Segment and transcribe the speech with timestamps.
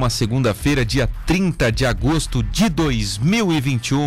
[0.00, 4.00] uma segunda-feira, dia 30 de agosto de 2021.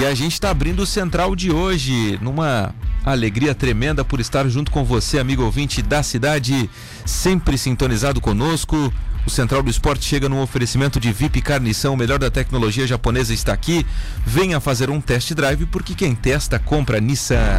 [0.00, 2.74] E a gente está abrindo o Central de hoje, numa
[3.04, 6.68] alegria tremenda por estar junto com você, amigo ouvinte da cidade,
[7.06, 8.92] sempre sintonizado conosco.
[9.26, 13.34] O Central do Esporte chega num oferecimento de VIP Carnição, o melhor da tecnologia japonesa
[13.34, 13.86] está aqui.
[14.24, 17.58] Venha fazer um test drive, porque quem testa, compra Nissan.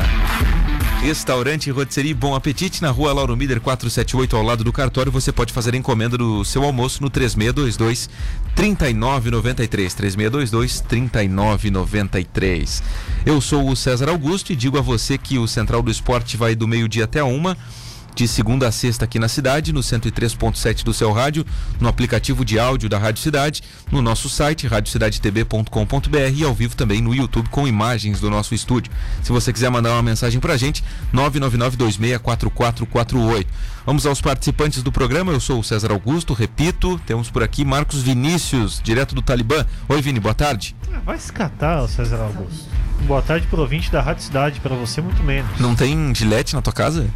[1.02, 5.12] Restaurante Rotisserie Bom Apetite, na rua Lauro Mider 478, ao lado do cartório.
[5.12, 8.08] Você pode fazer encomenda do seu almoço no 3622
[8.56, 9.96] 3993.
[9.96, 12.84] 3622 3993.
[13.26, 16.54] Eu sou o César Augusto e digo a você que o Central do Esporte vai
[16.54, 17.58] do meio-dia até a uma
[18.16, 21.44] de segunda a sexta aqui na cidade, no 103.7 do seu rádio,
[21.80, 23.62] no aplicativo de áudio da Rádio Cidade,
[23.92, 28.92] no nosso site radiocidadetv.com.br e ao vivo também no YouTube com imagens do nosso estúdio.
[29.24, 30.84] Se você quiser mandar uma mensagem pra gente,
[31.14, 33.46] 999264448.
[33.86, 35.32] Vamos aos participantes do programa.
[35.32, 39.66] Eu sou o César Augusto, repito, temos por aqui Marcos Vinícius, direto do Talibã.
[39.90, 40.76] Oi, Vini, boa tarde.
[40.94, 42.70] Ah, vai se catar, César Augusto.
[43.08, 45.60] Boa tarde pro ouvinte da Rádio Cidade, para você muito menos.
[45.60, 47.10] Não tem gilete na tua casa?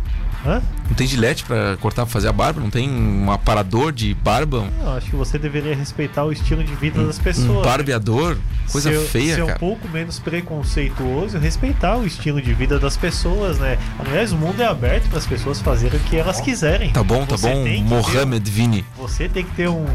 [0.45, 0.61] Hã?
[0.87, 2.59] Não tem gilete pra cortar, pra fazer a barba?
[2.61, 4.63] Não tem um aparador de barba?
[4.79, 7.65] Não, acho que você deveria respeitar o estilo de vida das Um pessoas.
[7.65, 8.37] barbeador?
[8.71, 9.59] Coisa ser, feia, ser um cara.
[9.59, 13.77] pouco menos preconceituoso e respeitar o estilo de vida das pessoas, né?
[13.99, 16.91] Aliás, o mundo é aberto para as pessoas fazerem o que elas quiserem.
[16.91, 18.85] Tá bom, tá Você bom, Mohamed Vini.
[18.97, 19.85] você tem que ter um,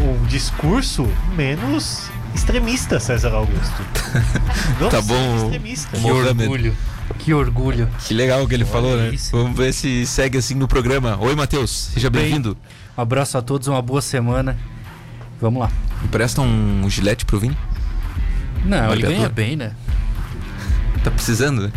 [0.00, 1.06] um discurso
[1.36, 3.82] menos extremista, César Augusto.
[4.80, 5.36] Não Tá bom.
[5.44, 5.96] extremista.
[5.96, 6.74] Que orgulho.
[7.24, 7.88] Que orgulho.
[8.04, 9.10] Que legal que ele falou, né?
[9.10, 9.30] isso.
[9.30, 11.16] Vamos ver se segue assim no programa.
[11.20, 12.24] Oi, Matheus, seja Bem.
[12.24, 12.56] bem-vindo.
[12.98, 14.58] Um abraço a todos, uma boa semana.
[15.40, 15.70] Vamos lá.
[16.04, 17.56] Empresta um gilete pro Vini?
[18.64, 19.72] Não, ele ganha bem, né?
[21.04, 21.72] Tá precisando, né?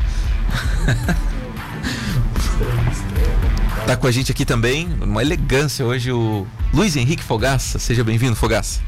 [3.86, 7.78] tá com a gente aqui também, uma elegância hoje, o Luiz Henrique Fogaça.
[7.78, 8.82] Seja bem-vindo, Fogaça.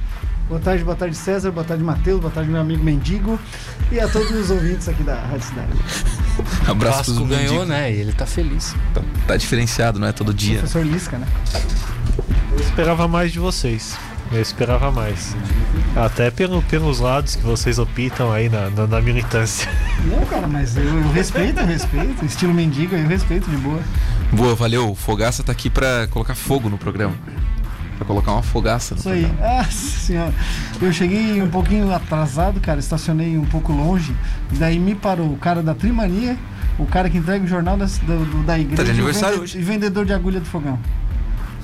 [0.47, 3.38] Boa tarde, boa tarde César, boa tarde Matheus, boa tarde meu amigo Mendigo
[3.91, 6.16] e a todos os ouvintes aqui da Rádio Cidade.
[6.38, 7.68] O Abraço Vasco pros ganhou, mendigos.
[7.68, 7.92] né?
[7.92, 8.75] E ele tá feliz.
[8.94, 10.59] Tá, tá diferenciado, não é todo dia.
[10.59, 11.28] Professor Lisca, né?
[12.52, 13.98] Eu esperava mais de vocês.
[14.31, 15.36] Eu esperava mais.
[15.96, 19.70] Até pelo, pelos lados que vocês optam aí na, na, na militância.
[20.06, 22.26] Não, cara, mas eu, eu respeito, eu respeito.
[22.26, 23.80] Estilo mendigo, eu respeito de boa.
[24.34, 24.92] Boa, valeu.
[24.92, 27.16] O Fogaça tá aqui pra colocar fogo no programa.
[27.97, 29.28] Pra colocar uma fogaça no Isso aí.
[29.41, 30.34] Ah, senhora.
[30.80, 34.16] Eu cheguei um pouquinho atrasado, cara, estacionei um pouco longe.
[34.52, 36.38] Daí me parou o cara da Trimania,
[36.78, 39.58] o cara que entrega o jornal da, do- do- da igreja Tá de aniversário hoje.
[39.58, 40.78] e vendedor de agulha do fogão.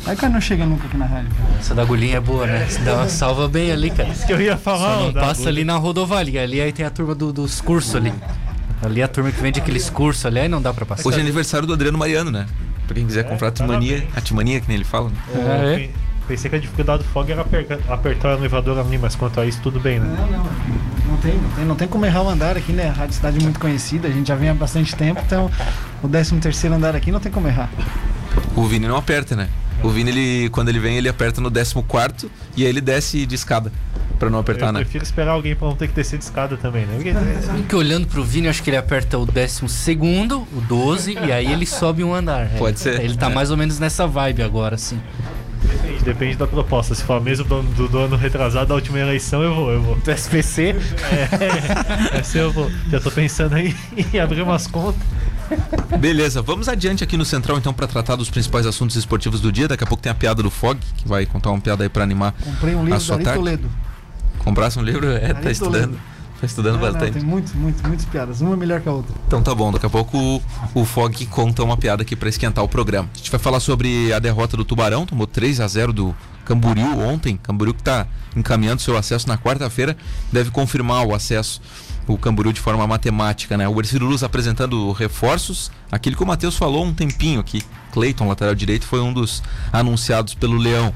[0.07, 1.29] Aí o cara não chega nunca aqui na rádio.
[1.59, 2.65] Essa da agulhinha é boa, né?
[2.67, 4.09] Você dá uma salva bem ali, cara.
[4.09, 4.97] Isso que eu ia falar.
[4.97, 5.49] Só não passa agulha.
[5.49, 6.41] ali na rodovalia.
[6.43, 8.11] Ali aí tem a turma do- dos cursos ali.
[8.81, 11.07] Ali é a turma que vende aqueles cursos ali, aí não dá pra passar.
[11.07, 12.47] Hoje é aniversário do Adriano Mariano, né?
[12.85, 14.17] Pra quem quiser É, comprar a Timania, parabéns.
[14.17, 15.09] a Timania que nem ele fala.
[15.09, 15.15] Né?
[15.35, 15.89] É, é.
[16.27, 19.39] Pe- Pensei que a dificuldade do fog era aper- apertar o elevador ali, mas quanto
[19.39, 20.15] a isso, tudo bem, né?
[20.17, 20.43] Não, não.
[21.09, 22.89] Não tem, não tem, não tem como errar o andar aqui, né?
[22.89, 25.49] A Rádio Cidade é muito conhecida, a gente já vem há bastante tempo, então
[26.01, 27.69] o 13 terceiro andar aqui não tem como errar.
[28.55, 29.47] O Vini não aperta, né?
[29.83, 33.35] O Vini, ele, quando ele vem, ele aperta no 14 e aí ele desce de
[33.35, 33.71] escada.
[34.17, 34.79] Pra não apertar, eu né?
[34.79, 36.93] prefiro esperar alguém pra não ter que descer de escada também, né?
[36.95, 37.13] Porque-
[37.57, 41.31] Porque olhando pro Vini, eu acho que ele aperta o décimo segundo, o 12, e
[41.31, 42.45] aí ele sobe um andar.
[42.45, 42.57] É.
[42.57, 43.01] Pode ser.
[43.01, 43.33] Ele tá É.
[43.33, 44.97] mais ou menos nessa vibe agora, assim.
[45.63, 46.93] Depende, depende da proposta.
[46.93, 49.81] Se for a mesma do, do, do ano retrasado da última eleição, eu vou, eu
[49.81, 49.95] vou.
[49.95, 50.75] Do SPC?
[52.11, 52.69] É, essa eu vou.
[52.89, 53.75] Já tô pensando aí
[54.13, 55.01] em abrir umas contas.
[55.99, 59.67] Beleza, vamos adiante aqui no Central então pra tratar dos principais assuntos esportivos do dia.
[59.67, 62.03] Daqui a pouco tem a piada do Fog, que vai contar uma piada aí pra
[62.03, 62.33] animar.
[62.43, 63.39] Comprei um A livro sua da tarde?
[63.39, 63.69] Toledo.
[64.39, 65.09] Comprasse um livro?
[65.11, 65.83] É, tá Ari estudando.
[65.91, 66.12] Toledo.
[66.43, 67.13] Tá estudando Não, não, bastante.
[67.13, 68.41] tem muito, muito, muitas piadas.
[68.41, 69.15] Uma melhor que a outra.
[69.27, 70.41] Então tá bom, daqui a pouco o,
[70.75, 73.09] o Fog conta uma piada aqui pra esquentar o programa.
[73.13, 76.99] A gente vai falar sobre a derrota do Tubarão, tomou 3 a 0 do Camboriú
[76.99, 77.39] ontem.
[77.41, 79.95] Camboriú que tá encaminhando seu acesso na quarta-feira,
[80.33, 81.61] deve confirmar o acesso
[82.07, 83.67] o Camboriú de forma matemática, né?
[83.67, 87.63] O Ercílio Luz apresentando reforços, aquilo que o Matheus falou um tempinho aqui.
[87.91, 90.93] Cleiton, lateral direito, foi um dos anunciados pelo Leão.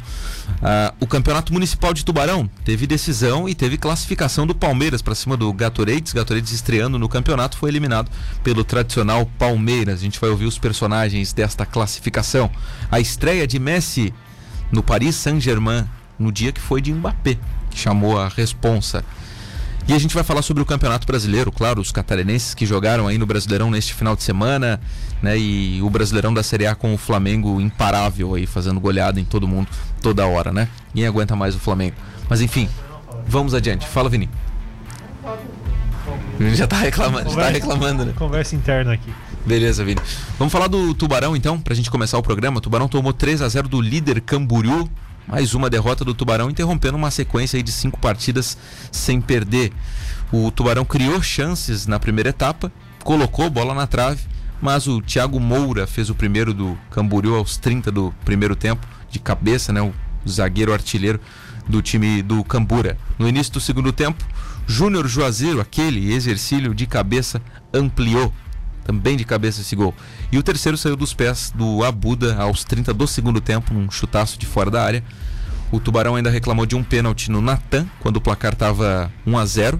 [0.61, 5.37] Ah, o Campeonato Municipal de Tubarão teve decisão e teve classificação do Palmeiras para cima
[5.37, 6.13] do Gatorades.
[6.13, 8.09] Gatorades estreando no campeonato foi eliminado
[8.43, 9.99] pelo tradicional Palmeiras.
[9.99, 12.49] A gente vai ouvir os personagens desta classificação.
[12.91, 14.13] A estreia de Messi
[14.71, 15.85] no Paris Saint-Germain
[16.17, 17.37] no dia que foi de Mbappé,
[17.69, 19.05] que chamou a responsa.
[19.87, 23.17] E a gente vai falar sobre o Campeonato Brasileiro, claro, os catarinenses que jogaram aí
[23.17, 24.81] no Brasileirão neste final de semana,
[25.21, 25.39] né?
[25.39, 29.47] E o Brasileirão da Série A com o Flamengo imparável aí, fazendo goleada em todo
[29.47, 29.69] mundo
[30.01, 30.67] toda hora, né?
[30.93, 31.95] Ninguém aguenta mais o Flamengo.
[32.29, 32.67] Mas enfim,
[33.25, 33.87] vamos adiante.
[33.87, 34.29] Fala, Vini.
[36.37, 38.13] Vini já tá reclamando, já tá reclamando, né?
[38.17, 39.13] Conversa interna aqui.
[39.45, 40.01] Beleza, Vini.
[40.37, 42.57] Vamos falar do Tubarão então, pra gente começar o programa.
[42.57, 44.89] O Tubarão tomou 3 a 0 do líder Camboriú
[45.27, 48.57] Mais uma derrota do Tubarão, interrompendo uma sequência de cinco partidas
[48.91, 49.73] sem perder.
[50.31, 52.71] O Tubarão criou chances na primeira etapa,
[53.03, 54.21] colocou bola na trave,
[54.61, 59.19] mas o Thiago Moura fez o primeiro do Camboriú aos 30 do primeiro tempo, de
[59.19, 59.81] cabeça, né?
[59.81, 59.93] O
[60.29, 61.19] zagueiro artilheiro
[61.67, 62.97] do time do Cambura.
[63.19, 64.25] No início do segundo tempo,
[64.65, 67.41] Júnior Juazeiro, aquele exercício de cabeça,
[67.73, 68.33] ampliou
[68.87, 69.93] também de cabeça esse gol.
[70.31, 74.39] E o terceiro saiu dos pés do Abuda aos 30 do segundo tempo, num chutaço
[74.39, 75.03] de fora da área.
[75.69, 79.45] O Tubarão ainda reclamou de um pênalti no Natan, quando o placar estava 1 a
[79.45, 79.79] 0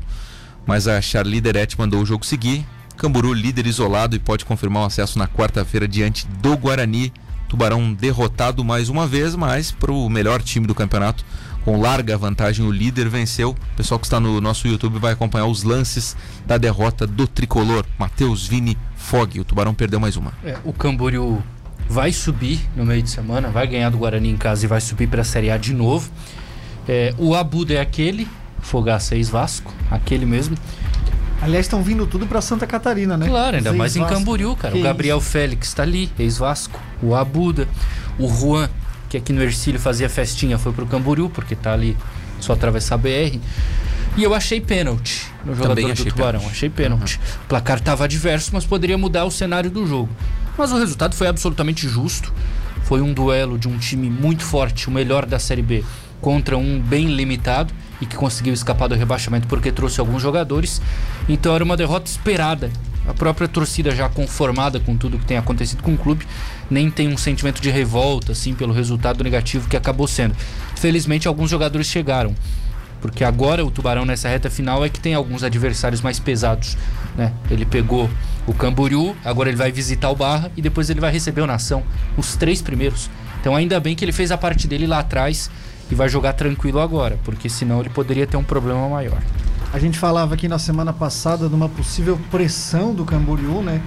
[0.68, 2.66] mas a Charlie Derete mandou o jogo seguir.
[2.98, 7.14] Camburu líder isolado e pode confirmar o acesso na quarta-feira diante do Guarani.
[7.48, 11.24] Tubarão derrotado mais uma vez, mas para o melhor time do campeonato,
[11.64, 13.52] com larga vantagem, o líder venceu.
[13.52, 17.86] O pessoal que está no nosso YouTube vai acompanhar os lances da derrota do tricolor.
[17.98, 19.40] Matheus Vini Fog.
[19.40, 20.34] O Tubarão perdeu mais uma.
[20.44, 21.42] É, o Camboriú
[21.90, 25.08] vai subir no meio de semana, vai ganhar do Guarani em casa e vai subir
[25.08, 26.10] para a Série A de novo.
[26.88, 28.28] É, o Abuda é aquele,
[28.62, 30.58] Fogaça ex-Vasco, aquele mesmo.
[31.42, 33.28] Aliás, estão vindo tudo pra Santa Catarina, né?
[33.28, 34.04] Claro, ainda mais em.
[34.04, 34.74] Camboriú, cara.
[34.74, 36.80] Que o Gabriel Félix tá ali, ex-Vasco.
[37.02, 37.68] O Abuda.
[38.18, 38.68] O Juan,
[39.08, 41.96] que aqui no Ercílio fazia festinha, foi pro Camboriú, porque tá ali
[42.40, 43.40] só atravessar a BR.
[44.18, 46.40] E eu achei pênalti no jogador Também do achei Tubarão.
[46.40, 46.56] pênalti.
[46.56, 47.20] Achei pênalti.
[47.44, 50.10] O placar tava adverso, mas poderia mudar o cenário do jogo.
[50.58, 52.34] Mas o resultado foi absolutamente justo.
[52.84, 55.84] Foi um duelo de um time muito forte, o melhor da Série B,
[56.20, 57.72] contra um bem limitado
[58.02, 60.82] e que conseguiu escapar do rebaixamento porque trouxe alguns jogadores.
[61.30, 62.72] Então era uma derrota esperada.
[63.08, 66.26] A própria torcida já conformada com tudo que tem acontecido com o clube,
[66.70, 70.36] nem tem um sentimento de revolta assim pelo resultado negativo que acabou sendo.
[70.76, 72.36] Felizmente alguns jogadores chegaram,
[73.02, 76.78] porque agora o Tubarão nessa reta final é que tem alguns adversários mais pesados,
[77.16, 77.34] né?
[77.50, 78.10] Ele pegou
[78.46, 81.84] o Camboriú, agora ele vai visitar o Barra e depois ele vai receber o Nação,
[82.18, 83.10] os três primeiros.
[83.40, 85.50] Então ainda bem que ele fez a parte dele lá atrás
[85.90, 89.22] e vai jogar tranquilo agora, porque senão ele poderia ter um problema maior.
[89.74, 93.82] A gente falava aqui na semana passada de uma possível pressão do Camboriú, né?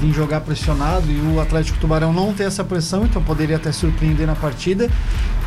[0.00, 4.26] Vim jogar pressionado e o Atlético Tubarão não ter essa pressão, então poderia até surpreender
[4.26, 4.90] na partida.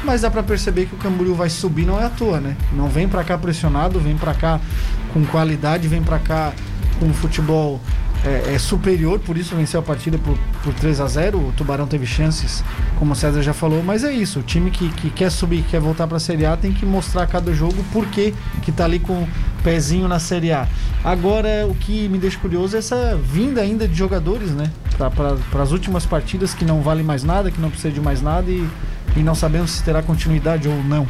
[0.03, 2.55] Mas dá pra perceber que o Camboriú vai subir não é à toa, né?
[2.73, 4.59] Não vem pra cá pressionado, vem pra cá
[5.13, 6.53] com qualidade, vem pra cá
[6.99, 7.79] com futebol
[8.27, 11.87] é, é superior, por isso venceu a partida por, por 3 a 0 O Tubarão
[11.87, 12.63] teve chances,
[12.99, 14.39] como o César já falou, mas é isso.
[14.39, 17.23] O time que, que quer subir, que quer voltar pra Série A, tem que mostrar
[17.23, 19.27] a cada jogo por que que tá ali com o
[19.63, 20.67] pezinho na Série A.
[21.03, 24.69] Agora, o que me deixa curioso é essa vinda ainda de jogadores, né?
[24.97, 28.49] Para as últimas partidas que não vale mais nada, que não precisa de mais nada
[28.51, 28.67] e,
[29.15, 31.07] e não sabemos se terá continuidade ou não.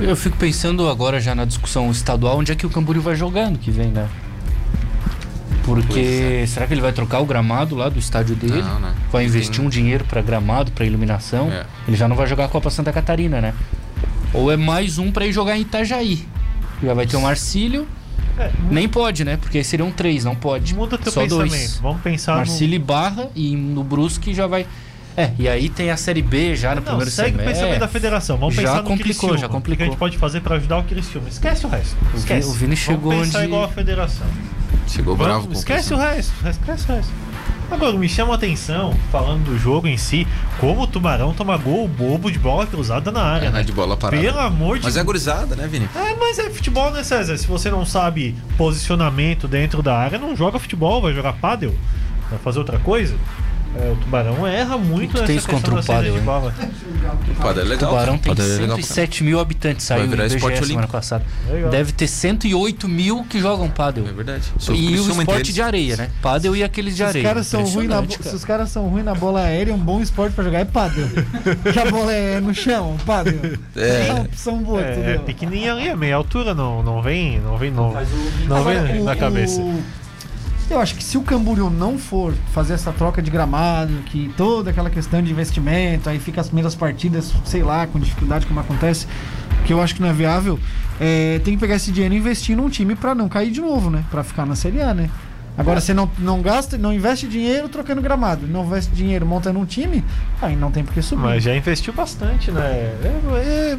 [0.00, 3.42] Eu fico pensando agora já na discussão estadual, onde é que o Camboriú vai jogar
[3.42, 4.08] ano que vem, né?
[5.66, 8.62] Porque será que ele vai trocar o gramado lá do estádio dele?
[8.62, 8.94] Não, né?
[9.10, 11.50] Vai investir Tem- um dinheiro pra gramado, pra iluminação?
[11.50, 11.66] É.
[11.88, 13.52] Ele já não vai jogar a Copa Santa Catarina, né?
[14.32, 16.26] Ou é mais um pra ir jogar em Itajaí?
[16.82, 17.86] Já vai ter o Marcílio.
[18.38, 19.38] É, Nem pode, né?
[19.38, 20.74] Porque aí seriam três, não pode.
[20.74, 21.48] muda teu Só pensamento.
[21.48, 21.78] dois.
[21.82, 24.66] Vamos pensar Marcílio e Barra e no Brusque já vai.
[25.16, 26.80] É, e aí tem a Série B já no no...
[26.82, 27.54] Não, primeiro segue o semestre.
[27.54, 28.36] pensamento da federação.
[28.36, 29.38] Vamos Já pensar no complicou, Criciúma.
[29.38, 29.86] já O que a complicou.
[29.86, 31.26] gente pode fazer pra ajudar o Criciúma?
[31.30, 31.96] Esquece o resto.
[32.14, 32.46] Esquece.
[32.46, 34.26] o Vini chegou Vamos pensar onde- igual a federação.
[34.86, 37.12] Chegou bravo Vamos, com esquece o resto, esquece o resto.
[37.70, 40.26] Agora, me chama a atenção, falando do jogo em si,
[40.60, 43.46] como o Tubarão toma gol bobo de bola cruzada na área.
[43.46, 43.62] É, né?
[43.64, 44.22] de bola parada.
[44.22, 45.88] Pelo amor de Mas é gurizada, né, Vini?
[45.96, 47.36] É, mas é futebol, né, César?
[47.36, 51.74] Se você não sabe posicionamento dentro da área, não joga futebol, vai jogar pádel,
[52.30, 53.16] vai fazer outra coisa.
[53.78, 56.24] É, o Tubarão erra muito Tu nessa tens questão contra o pádel, de hein?
[56.24, 56.54] bola.
[57.30, 57.90] O Padre é O legal.
[57.90, 58.18] Tubarão cara.
[58.22, 58.82] tem Padre é legal, cara.
[58.82, 60.92] 107 mil habitantes, saiu no esporte semana olímpico.
[60.92, 61.24] passada.
[61.50, 61.70] Legal.
[61.70, 64.06] Deve ter 108 mil que jogam pádel.
[64.08, 64.42] É verdade.
[64.72, 66.10] E o esporte de areia, né?
[66.22, 67.24] Pádel e aqueles de Se os areia.
[67.24, 68.22] caras são ruins na, cara.
[68.22, 71.06] se os caras são ruins na bola aérea, um bom esporte pra jogar é pádel.
[71.72, 73.38] que a bola é no chão, pádel.
[73.76, 74.10] É.
[74.12, 75.20] uma opção boa, É, é entendeu?
[75.20, 77.92] pequenininha ali, é meia altura, não, não vem, não vem, não,
[78.48, 79.60] não vem o- na cabeça.
[79.60, 79.82] o-
[80.68, 84.70] Eu acho que se o Camboriú não for fazer essa troca de gramado, que toda
[84.70, 89.06] aquela questão de investimento, aí fica as primeiras partidas, sei lá, com dificuldade como acontece,
[89.64, 90.58] que eu acho que não é viável,
[91.00, 93.90] é, tem que pegar esse dinheiro e investir num time pra não cair de novo,
[93.90, 94.04] né?
[94.10, 95.08] Pra ficar na Série A, né?
[95.58, 99.64] Agora, você não, não gasta, não investe dinheiro trocando gramado, não investe dinheiro montando um
[99.64, 100.04] time,
[100.42, 101.22] aí não tem por que subir.
[101.22, 102.60] Mas já investiu bastante, né?
[102.60, 103.76] É,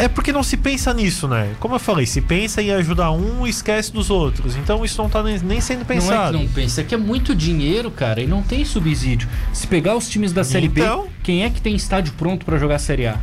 [0.00, 1.54] é- é porque não se pensa nisso, né?
[1.60, 4.56] Como eu falei, se pensa em ajudar um e esquece dos outros.
[4.56, 6.38] Então isso não tá nem, nem sendo Não é que pensado.
[6.38, 9.28] não pensa, é que é muito dinheiro, cara, e não tem subsídio.
[9.52, 11.04] Se pegar os times da Série Então?
[11.04, 13.16] B, quem é que tem estádio pronto pra jogar a Série A?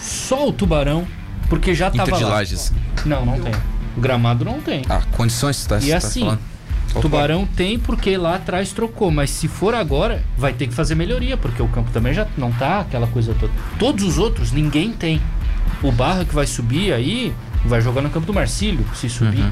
[0.00, 1.06] Só o Tubarão,
[1.48, 2.30] porque já tava Inter de lá.
[2.30, 2.72] Lages.
[3.04, 3.52] Não, não tem.
[3.96, 4.82] O gramado não tem.
[4.88, 6.40] Ah, condições, tá, E tá assim, falando.
[7.00, 11.36] Tubarão tem porque lá atrás trocou, mas se for agora, vai ter que fazer melhoria,
[11.36, 13.52] porque o campo também já não tá aquela coisa toda.
[13.78, 15.20] Todos os outros, ninguém tem.
[15.82, 17.32] O Barra que vai subir aí,
[17.64, 19.40] vai jogar no campo do Marcílio, se subir.
[19.42, 19.50] Uhum.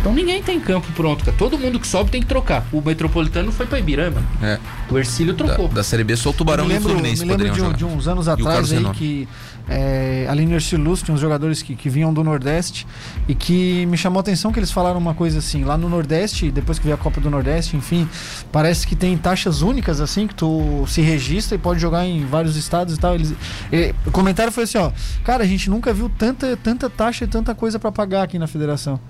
[0.00, 1.36] Então ninguém tem campo pronto, cara.
[1.36, 2.66] Todo mundo que sobe tem que trocar.
[2.72, 4.22] O Metropolitano foi pra Ibirama.
[4.42, 4.58] É.
[4.90, 5.68] O Ercílio Da, trocou.
[5.68, 7.60] da Série B só o Tubarão me e o lembro, Fluminense me lembro poderiam de,
[7.60, 7.76] um- jogar.
[7.78, 8.98] de uns anos atrás aí Renault.
[8.98, 9.28] que
[9.68, 12.86] é, ali no Ercilus tinha uns jogadores que, que vinham do Nordeste
[13.26, 16.50] e que me chamou a atenção que eles falaram uma coisa assim, lá no Nordeste,
[16.50, 18.08] depois que veio a Copa do Nordeste, enfim,
[18.52, 22.56] parece que tem taxas únicas assim, que tu se registra e pode jogar em vários
[22.56, 23.14] estados e tal.
[23.14, 23.32] Eles,
[23.72, 24.90] e- o comentário foi assim, ó,
[25.24, 28.46] cara, a gente nunca viu tanta, tanta taxa e tanta coisa pra pagar aqui na
[28.46, 29.00] federação.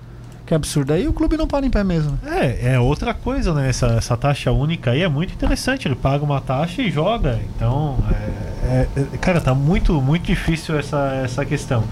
[0.46, 0.92] Que absurdo.
[0.92, 2.18] Aí o clube não para em pé mesmo.
[2.26, 3.68] É, é outra coisa, né?
[3.70, 5.88] Essa, essa taxa única aí é muito interessante.
[5.88, 7.40] Ele paga uma taxa e joga.
[7.56, 11.82] Então, é, é- é- cara, tá muito, muito difícil essa, essa questão.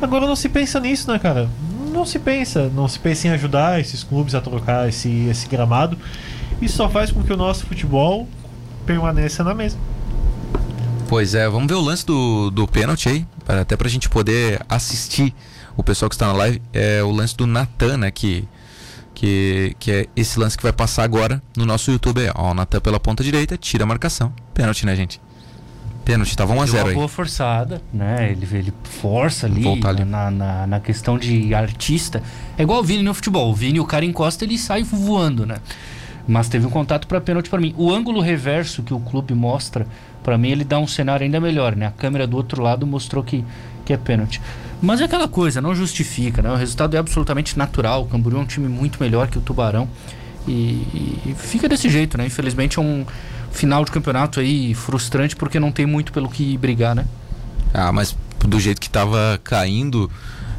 [0.00, 1.48] Agora não se pensa nisso, né, cara?
[1.92, 2.70] Não se pensa.
[2.74, 5.98] Não se pensa em ajudar esses clubes a trocar esse, esse gramado.
[6.62, 8.26] Isso só faz com que o nosso futebol
[8.86, 9.80] permaneça na mesma.
[11.08, 14.60] Pois é, vamos ver o lance do, do pênalti aí, para- até pra gente poder
[14.68, 15.34] assistir
[15.76, 16.60] o pessoal que está na live.
[16.72, 18.10] É o lance do Natan, né?
[18.10, 18.46] Que,
[19.14, 22.20] que, que é esse lance que vai passar agora no nosso YouTube.
[22.20, 24.32] aí, Ó, o Natan pela ponta direita, tira a marcação.
[24.52, 25.18] Pênalti, né, gente?
[26.04, 26.94] Pênalti, tava 1x0 Deu uma aí.
[26.94, 28.30] boa forçada, né?
[28.30, 30.04] Ele, ele força ali, ali.
[30.04, 32.22] Na, na, na questão de artista.
[32.58, 33.50] É igual o Vini no futebol.
[33.50, 35.56] O Vini, o cara encosta, ele sai voando, né?
[36.26, 37.74] Mas teve um contato para pênalti para mim.
[37.78, 39.86] O ângulo reverso que o clube mostra,
[40.22, 41.86] para mim, ele dá um cenário ainda melhor, né?
[41.86, 43.44] A câmera do outro lado mostrou que,
[43.84, 44.40] que é pênalti.
[44.80, 46.50] Mas é aquela coisa, não justifica, né?
[46.50, 48.02] O resultado é absolutamente natural.
[48.02, 49.88] O Camboriú é um time muito melhor que o Tubarão.
[50.46, 52.26] E, e fica desse jeito, né?
[52.26, 53.04] Infelizmente é um
[53.50, 57.04] final de campeonato aí frustrante porque não tem muito pelo que brigar, né?
[57.74, 60.10] Ah, mas do jeito que tava caindo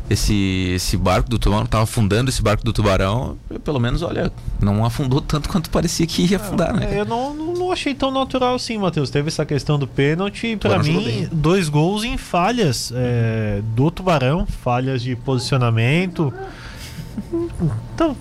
[0.10, 4.84] esse, esse barco do tubarão, tava afundando esse barco do tubarão, pelo menos, olha, não
[4.84, 6.96] afundou tanto quanto parecia que ia afundar, né?
[6.96, 9.10] É, eu não, não, não achei tão natural assim, Matheus.
[9.10, 10.58] Teve essa questão do pênalti.
[10.84, 16.34] jogou mim, dois gols em falhas é, do Tubarão, falhas de posicionamento.
[17.94, 18.16] Então,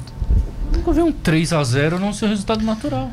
[0.72, 3.10] Nunca vi um 3 a 0 não ser resultado natural.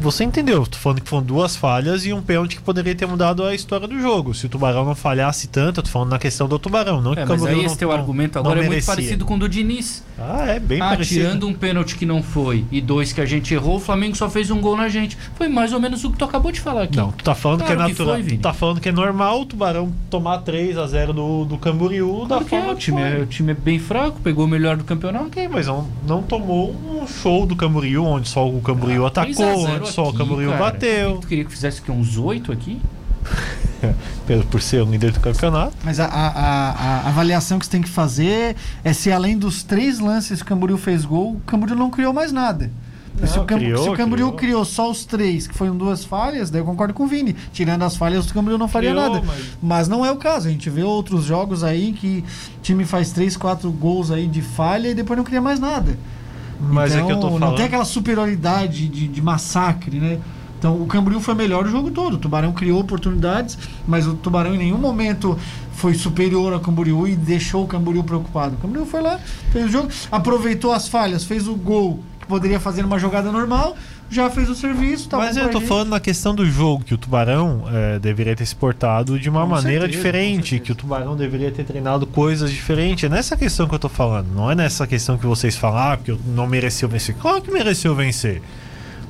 [0.00, 0.66] Você entendeu?
[0.66, 3.88] Tô falando que foram duas falhas e um pênalti que poderia ter mudado a história
[3.88, 4.34] do jogo.
[4.34, 7.20] Se o Tubarão não falhasse tanto, eu tô falando na questão do Tubarão, não que
[7.20, 8.94] É, o mas aí não- esse teu argumento agora é muito merecia.
[8.94, 10.04] parecido com o do Diniz.
[10.18, 11.20] Ah, é bem ah, parecido.
[11.20, 14.30] tirando um pênalti que não foi e dois que a gente errou, o Flamengo só
[14.30, 15.16] fez um gol na gente.
[15.34, 16.96] Foi mais ou menos o que tu acabou de falar aqui.
[16.96, 18.14] Não, tu tá falando Claro que é que natural.
[18.14, 18.38] foi, Vini.
[18.38, 22.20] tu tá falando que é normal o Tubarão tomar 3 a 0 do, do Camboriú
[22.22, 23.10] da Claro que é, forma o que time, foi.
[23.10, 25.26] é, o time é bem fraco, pegou o melhor do campeonato.
[25.26, 29.38] Ok, mas não, não tomou um show do Camboriú, onde só o Camboriú Ah, 3
[29.38, 30.62] a atacou, 0 onde só o aqui, Camboriú cara.
[30.64, 32.80] bateu, Tu queria que fizesse que uns 8 aqui?
[34.50, 35.74] por ser o líder do campeonato.
[35.84, 36.30] Mas a, a-
[37.04, 40.46] a- avaliação que você tem que fazer é se além dos três lances que o
[40.46, 42.70] Camboriú fez gol, o Camboriú não criou mais nada.
[43.24, 44.36] se, Não, o Cam- criou, se o Camboriú criou.
[44.38, 47.34] criou só os três, que foram duas falhas, daí eu concordo com o Vini.
[47.52, 49.24] Tirando as falhas, o Camboriú não faria Criou, nada.
[49.26, 50.48] mas- Mas não é o caso.
[50.48, 52.24] A gente vê outros jogos aí que
[52.58, 55.96] o time faz três, quatro gols aí de falha e depois não cria mais nada.
[56.60, 57.40] Mas então, é que eu tô falando.
[57.50, 60.18] Não tem aquela superioridade de, de massacre, né?
[60.58, 62.14] Então o Camboriú foi melhor o jogo todo.
[62.14, 65.38] O Tubarão criou oportunidades, mas o Tubarão em nenhum momento
[65.72, 68.54] foi superior ao Camboriú e deixou o Camboriú preocupado.
[68.54, 69.20] O Camboriú foi lá,
[69.52, 73.76] fez o jogo, aproveitou as falhas, fez o gol que poderia fazer numa jogada normal,
[74.10, 75.08] já fez o serviço.
[75.08, 75.68] Tá Mas eu tô gente.
[75.68, 79.42] falando na questão do jogo, que o Tubarão é, deveria ter se portado de uma
[79.42, 83.04] Com maneira certeza, diferente, que o Tubarão deveria ter treinado coisas diferentes.
[83.04, 85.96] É nessa questão que eu tô falando, não é nessa questão que vocês falam, ah,
[85.96, 87.14] porque não mereceu vencer.
[87.16, 88.40] Claro que mereceu vencer.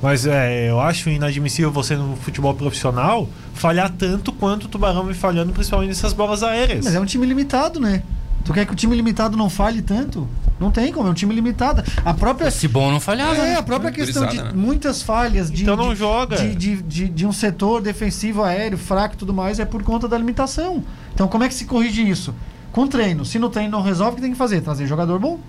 [0.07, 5.15] Mas é, eu acho inadmissível você no futebol profissional falhar tanto quanto o Tubarão vem
[5.15, 6.85] falhando, principalmente nessas bolas aéreas.
[6.85, 8.05] Mas é um time limitado, né?
[8.45, 10.29] Tu quer que o time limitado não falhe tanto?
[10.61, 11.83] Não tem como, é um time limitado.
[12.05, 13.35] A própria Esse bom não falhava.
[13.35, 13.57] É, né?
[13.57, 14.53] a própria questão de né?
[14.55, 16.37] muitas falhas de, Então não de- joga.
[16.37, 20.07] De, de, de, de um setor defensivo aéreo fraco e tudo mais é por conta
[20.07, 20.85] da limitação.
[21.15, 22.33] Então como é que se corrige isso?
[22.71, 23.25] Com treino.
[23.25, 24.61] Se no treino não resolve, o que tem que fazer?
[24.61, 25.41] Trazer jogador bom?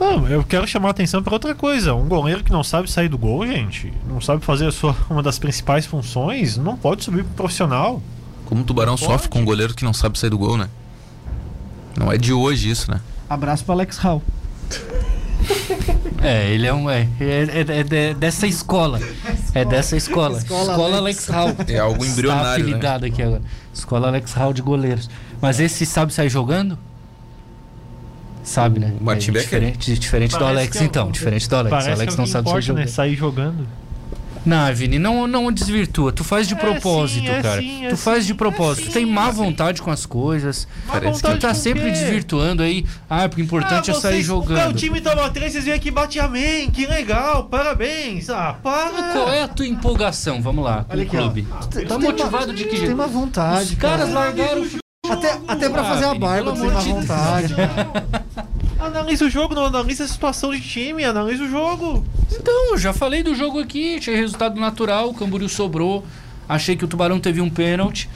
[0.00, 1.94] Não, eu quero chamar a atenção para outra coisa.
[1.94, 5.22] Um goleiro que não sabe sair do gol, gente, não sabe fazer a sua, uma
[5.22, 8.02] das principais funções, não pode subir pro profissional.
[8.46, 9.04] Como o Tubarão Pode.
[9.12, 10.68] sofre com um goleiro que não sabe sair do gol, né?
[11.96, 13.00] Não é de hoje isso, né?
[13.28, 14.22] Abraço para Alex Hall.
[16.22, 16.88] É, ele é um.
[16.90, 19.00] É, é, é- é de- dessa escola.
[19.54, 20.38] É dessa escola.
[20.38, 21.30] Escola Escola, Alex.
[21.30, 21.64] Alex Hall.
[21.68, 23.06] É algo embrionário, Tá né?
[23.08, 23.42] aqui agora.
[23.72, 25.08] Escola Alex Hall de goleiros.
[25.40, 26.78] Mas esse sabe sair jogando?
[28.50, 28.92] Sabe, né?
[29.00, 29.44] O Martin é Becker?
[29.60, 31.08] diferente, diferente do Alex, que é então.
[31.10, 31.72] Diferente do Alex.
[31.72, 32.82] O Alex que é não o que sabe importa, jogando.
[32.84, 32.86] né?
[32.90, 33.68] Sair jogando.
[34.44, 36.10] Não, Vini, não, não desvirtua.
[36.10, 37.60] Tu faz de É propósito, sim, é cara.
[37.60, 38.86] sim, é tu faz sim, de propósito.
[38.86, 39.36] é tu tem má é sim.
[39.36, 40.66] vontade com as coisas.
[40.86, 41.90] Má Parece vontade Tu tá sempre quê?
[41.90, 42.84] desvirtuando aí.
[43.08, 44.70] Ah, porque o importante Ah, é sair vocês- jogando.
[44.70, 46.70] O time toma três, vocês vêm aqui e bate amém.
[46.72, 48.30] Que legal, parabéns.
[48.30, 49.12] Ah, para.
[49.12, 50.42] Qual é a tua empolgação?
[50.42, 51.20] Vamos lá, com Olha o aqui, ó.
[51.20, 51.46] clube.
[51.70, 52.94] Tem- Tá tem motivado uma- de que Tem jeito?
[52.94, 53.74] uma vontade.
[53.74, 54.18] Os caras cara.
[54.20, 54.80] largaram o
[55.10, 57.54] Até, até pra fazer a Vini, barba, tem uma vontade.
[59.10, 62.04] Analisa o jogo, não analisa a situação de time, analisa o jogo.
[62.32, 66.04] Então, eu já falei do jogo aqui, tinha resultado natural, o Camboriú sobrou.
[66.48, 68.08] Achei que o Tubarão teve um pênalti.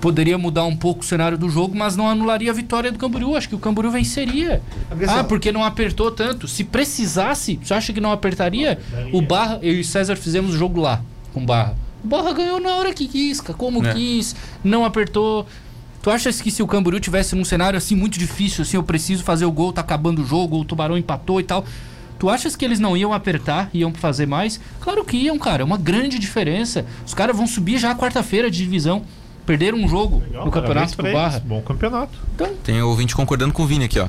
[0.00, 3.36] Poderia mudar um pouco o cenário do jogo, mas não anularia a vitória do Camboriú.
[3.36, 4.62] Acho que o Camboriú venceria.
[4.88, 6.48] Porque, Ah, porque não apertou tanto.
[6.48, 8.80] Se precisasse, você acha que não apertaria?
[9.12, 11.02] O Barra, eu e o César fizemos o jogo lá,
[11.34, 11.76] com o Barra.
[12.02, 13.92] O Barra ganhou na hora que quis, como É.
[13.92, 15.46] quis, não apertou.
[16.04, 19.24] Tu achas que se o Camboriú tivesse num cenário assim muito difícil, assim, eu preciso
[19.24, 21.64] fazer o gol, tá acabando o jogo, o Tubarão empatou e tal.
[22.18, 24.60] Tu achas que eles não iam apertar, iam fazer mais?
[24.82, 25.62] Claro que iam, cara.
[25.62, 26.84] É uma grande diferença.
[27.06, 29.02] Os caras vão subir já quarta-feira de divisão.
[29.46, 31.10] Perderam um jogo Legal, no campeonato do.
[31.10, 31.38] Barra.
[31.38, 32.18] Bom campeonato.
[32.62, 34.06] Tem ouvinte concordando com o Vini aqui, ó.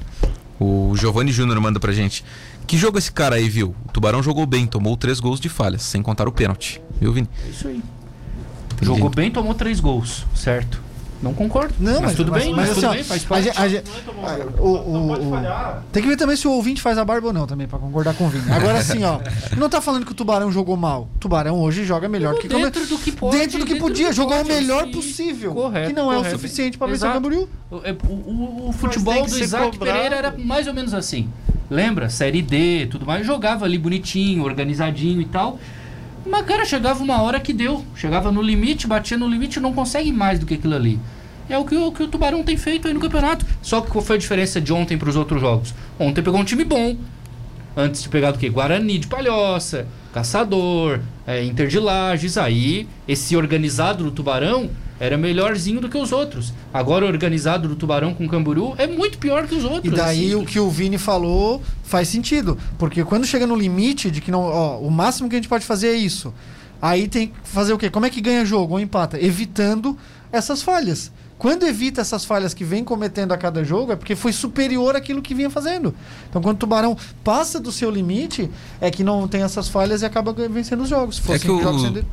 [0.60, 2.26] O Giovanni Júnior manda pra gente.
[2.68, 3.74] Que jogo esse cara aí, viu?
[3.88, 6.82] O Tubarão jogou bem, tomou três gols de falhas, sem contar o pênalti.
[7.00, 7.30] Viu, Vini?
[7.46, 7.82] É isso aí.
[8.74, 8.86] Entendi.
[8.86, 10.84] Jogou bem, tomou três gols, certo?
[11.24, 11.74] Não concordo.
[11.80, 13.50] Não, mas, tudo bem, mas, assim, tudo ó, bem, faz parte.
[13.50, 17.34] a o- o- o- Tem que ver também se o ouvinte faz a barba ou
[17.34, 18.52] não, também, pra concordar com o Vini.
[18.52, 19.20] Agora sim, ó.
[19.58, 21.10] Não tá falando que o Tubarão jogou mal.
[21.16, 23.76] O Tubarão hoje joga melhor do que dentro come- do que pode, Dentro do que
[23.76, 24.92] podia, jogou o pode, melhor sim.
[24.92, 25.54] possível.
[25.54, 26.36] Correto, que não é o correto.
[26.36, 27.14] suficiente pra vencer o.
[27.14, 27.50] Camboriú.
[27.72, 29.94] O, é, o- o- o futebol do Isaac cobrado.
[29.98, 31.30] Pereira era mais ou menos assim.
[31.70, 32.10] Lembra?
[32.10, 33.26] Série D, tudo mais.
[33.26, 35.58] Jogava ali bonitinho, organizadinho e tal.
[36.26, 37.86] Mas, cara, chegava uma hora que deu.
[37.96, 41.00] Chegava no limite, batia no limite não consegue mais do que aquilo ali.
[41.48, 43.46] É o que, o que o Tubarão tem feito aí no campeonato.
[43.62, 45.74] Só que qual foi a diferença de ontem para os outros jogos?
[46.00, 46.98] Ontem pegou um time bom.
[47.78, 48.50] Antes de pegar do que?
[48.50, 52.38] Guarani de Palhoça, Caçador, é, Inter de Lages.
[52.38, 56.54] Aí, esse organizado do Tubarão era melhorzinho do que os outros.
[56.74, 59.94] Agora, organizado do Tubarão com Camburu é muito pior que os E outros.
[59.94, 60.36] daí assim.
[60.36, 62.58] o que o Vini falou faz sentido.
[62.78, 64.42] Porque quando chega no limite de que não.
[64.42, 66.34] Ó, o máximo que a gente pode fazer é isso.
[66.82, 67.90] Aí tem que fazer o quê?
[67.90, 69.20] Como é que ganha jogo ou empata?
[69.22, 69.98] Evitando
[70.32, 71.12] essas falhas.
[71.38, 75.22] Quando evita essas falhas que vem cometendo a cada jogo, é porque foi superior àquilo
[75.22, 75.94] que vinha fazendo.
[76.30, 80.06] Então, quando o Tubarão passa do seu limite, é que não tem essas falhas e
[80.06, 81.22] acaba vencendo os jogos.
[81.30, 81.60] É que o,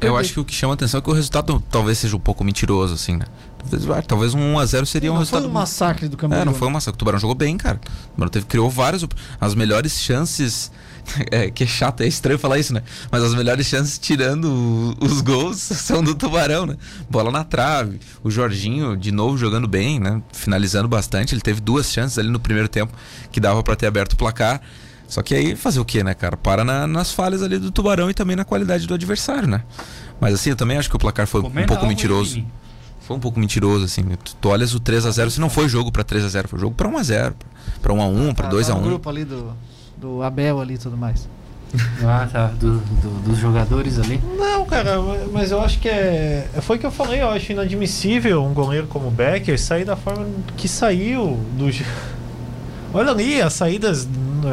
[0.01, 2.43] eu acho que o que chama atenção é que o resultado talvez seja um pouco
[2.43, 3.27] mentiroso, assim, né?
[3.59, 5.43] Talvez, talvez um 1x0 seria um não resultado.
[5.43, 6.43] foi um massacre do Camboriú.
[6.43, 6.97] É, não foi um massacre.
[6.97, 7.81] O Tubarão jogou bem, cara.
[7.85, 9.07] O Tubarão teve, criou várias.
[9.41, 10.71] As melhores chances.
[11.31, 12.83] É, que é chato, é estranho falar isso, né?
[13.11, 16.77] Mas as melhores chances, tirando o- os gols, são do Tubarão, né?
[17.11, 18.01] Bola na trave.
[18.23, 20.23] O Jorginho, de novo, jogando bem, né?
[20.33, 21.35] Finalizando bastante.
[21.35, 22.93] Ele teve duas chances ali no primeiro tempo
[23.31, 24.61] que dava pra ter aberto o placar.
[25.09, 26.37] Só que aí fazer o que, né, cara?
[26.37, 29.63] Para na- nas falhas ali do Tubarão e também na qualidade do adversário, né?
[30.21, 32.43] Mas assim, eu também acho que o placar foi um Comenta pouco algo, mentiroso.
[33.01, 34.03] Foi um pouco mentiroso, assim.
[34.25, 37.35] Tu, tu olhas o 3x0, se não foi jogo pra 3x0, foi jogo pra 1x0,
[37.83, 39.01] pra 1x1, pra Tá- tá no 2x1.
[40.03, 41.29] Do, Abel ali e tudo mais.
[42.05, 42.47] Ah, tá.
[42.49, 44.21] Do- do- dos jogadores ali.
[44.37, 44.97] Não, cara,
[45.33, 46.47] mas eu acho que é.
[46.61, 49.97] Foi o que eu falei, eu acho inadmissível um goleiro como o Becker sair da
[49.97, 51.71] forma que saiu do.
[52.93, 54.07] Olha ali, as saídas.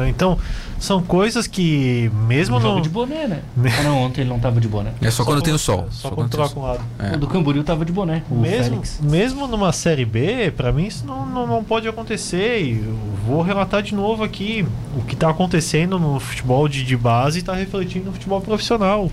[0.08, 0.38] Então,
[0.80, 2.68] são coisas que mesmo No no.
[2.70, 3.42] jogo de boné, né?
[3.78, 4.90] Ah, não, ontem ele não tava de boné.
[5.00, 5.86] É só, quando tem o sol.
[5.90, 6.80] Só, quando quando tem o troca um lado.
[6.98, 7.14] É.
[7.14, 8.22] O do Camboriú tava de boné.
[8.30, 8.98] O Mesmo, Félix.
[9.02, 12.62] mesmo numa série B, pra mim isso não, não, não pode acontecer.
[12.62, 14.66] E eu vou relatar de novo aqui.
[14.96, 19.10] O que tá acontecendo no futebol de, de base tá refletindo no futebol profissional.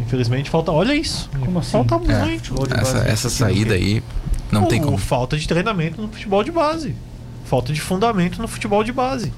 [0.00, 0.72] Infelizmente falta.
[0.72, 1.30] Olha isso.
[1.38, 1.70] Como assim?
[1.70, 2.24] Falta É.
[2.24, 2.54] muito.
[2.74, 4.02] Essa, base, essa saída aí
[4.50, 4.96] não tem como.
[4.98, 6.94] Falta de treinamento no futebol de base.
[7.44, 9.32] Falta de fundamento no futebol de base.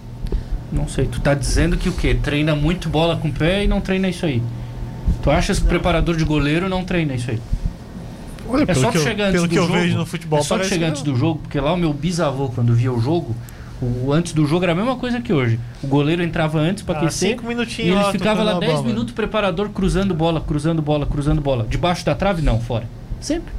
[0.73, 2.15] Não sei, tu tá dizendo que o quê?
[2.15, 4.43] Treina muito bola com o pé e não treina isso aí.
[5.23, 7.41] Tu achas que o preparador de goleiro não treina isso aí?
[8.49, 9.79] Olha, É pelo só que tu chegar antes pelo do que eu jogo.
[9.79, 11.93] vejo no futebol é só tu chegar que antes do jogo, porque lá o meu
[11.93, 13.35] bisavô, quando via o jogo,
[13.83, 15.59] o, antes do jogo era a mesma coisa que hoje.
[15.83, 18.65] O goleiro entrava antes pra Ah, aquecer cinco e minutinhos ele lá, ficava lá tocando
[18.65, 18.87] a 10 bola.
[18.89, 21.67] minutos, o preparador cruzando bola, cruzando bola, cruzando bola.
[21.69, 22.87] Debaixo da trave, não, fora.
[23.21, 23.53] Sempre.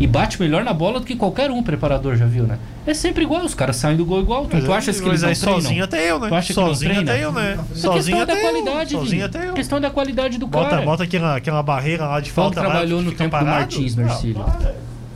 [0.00, 2.58] E bate melhor na bola do que qualquer um preparador, já viu, né?
[2.86, 4.48] É sempre igual, os caras saem do gol igual.
[4.50, 5.60] Mas tu aí- achas que mas eles não aí treinam?
[5.60, 6.28] sozinho até eu, né?
[6.28, 7.12] Tu acha que sozinho treina?
[7.12, 7.52] até eu, né?
[7.52, 9.00] É Sozinho questão da até qualidade, eu.
[9.00, 9.52] Sozinho até eu.
[9.52, 10.82] Questão da qualidade do Bota, cara.
[10.82, 12.60] bota aquela, aquela barreira lá de Qual falta.
[12.60, 13.50] que lá, trabalhou que no tempo do parado?
[13.50, 14.44] Martins, Ah, Mercílio?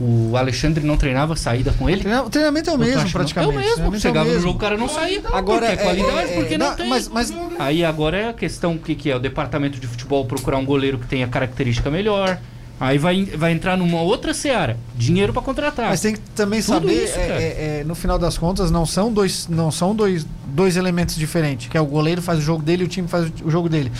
[0.00, 2.02] O Alexandre não treinava saída com ele?
[2.26, 3.56] O treinamento é o tu mesmo, que praticamente.
[3.56, 4.00] É o mesmo.
[4.00, 4.42] Chegava é o no mesmo.
[4.42, 5.22] jogo, o cara não saía.
[5.32, 6.88] Agora, porque é qualidade, é- porque é- não não, tem.
[6.88, 9.16] mas- mas- Aí agora é a questão, o que, que é?
[9.16, 12.38] O departamento de futebol procurar um goleiro que tenha característica melhor,
[12.80, 14.76] Aí vai, vai entrar numa outra seara.
[14.96, 15.90] Dinheiro pra contratar.
[15.90, 17.40] Mas tem que também Tudo saber, isso, é, cara.
[17.42, 21.68] é, é, no final das contas, não são dois, não são dois, dois elementos diferentes.
[21.68, 23.92] Que é o goleiro faz o jogo dele e o time faz o jogo dele.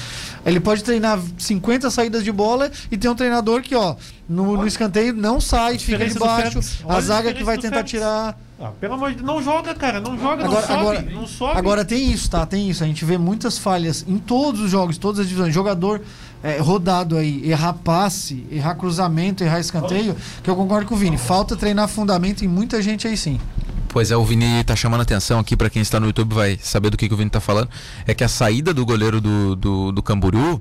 [0.45, 3.95] Ele pode treinar 50 saídas de bola e tem um treinador que, ó,
[4.29, 6.59] no, no escanteio não sai, fica debaixo.
[6.89, 8.37] A zaga que vai tentar tirar.
[8.61, 11.27] Ah, pelo amor de Deus, não joga, cara, não joga, Agora- não sobe, agora- não
[11.27, 11.59] sobe.
[11.59, 12.47] Agora tem isso, tá?
[12.47, 12.85] Tem isso.
[12.85, 15.53] A gente vê muitas falhas em todos os jogos, todas as divisões.
[15.53, 16.01] Jogador
[16.45, 21.17] é, rodado aí, errar passe, errar cruzamento, errar escanteio, que eu concordo com o Vini.
[21.17, 23.41] Falta treinar fundamento em muita gente aí sim.
[23.89, 26.91] Pois é, o Vini tá chamando atenção aqui pra quem está no YouTube vai saber
[26.91, 27.71] do que, que o Vini tá falando.
[28.07, 30.61] É que a saída do goleiro do, do, do Camboriú,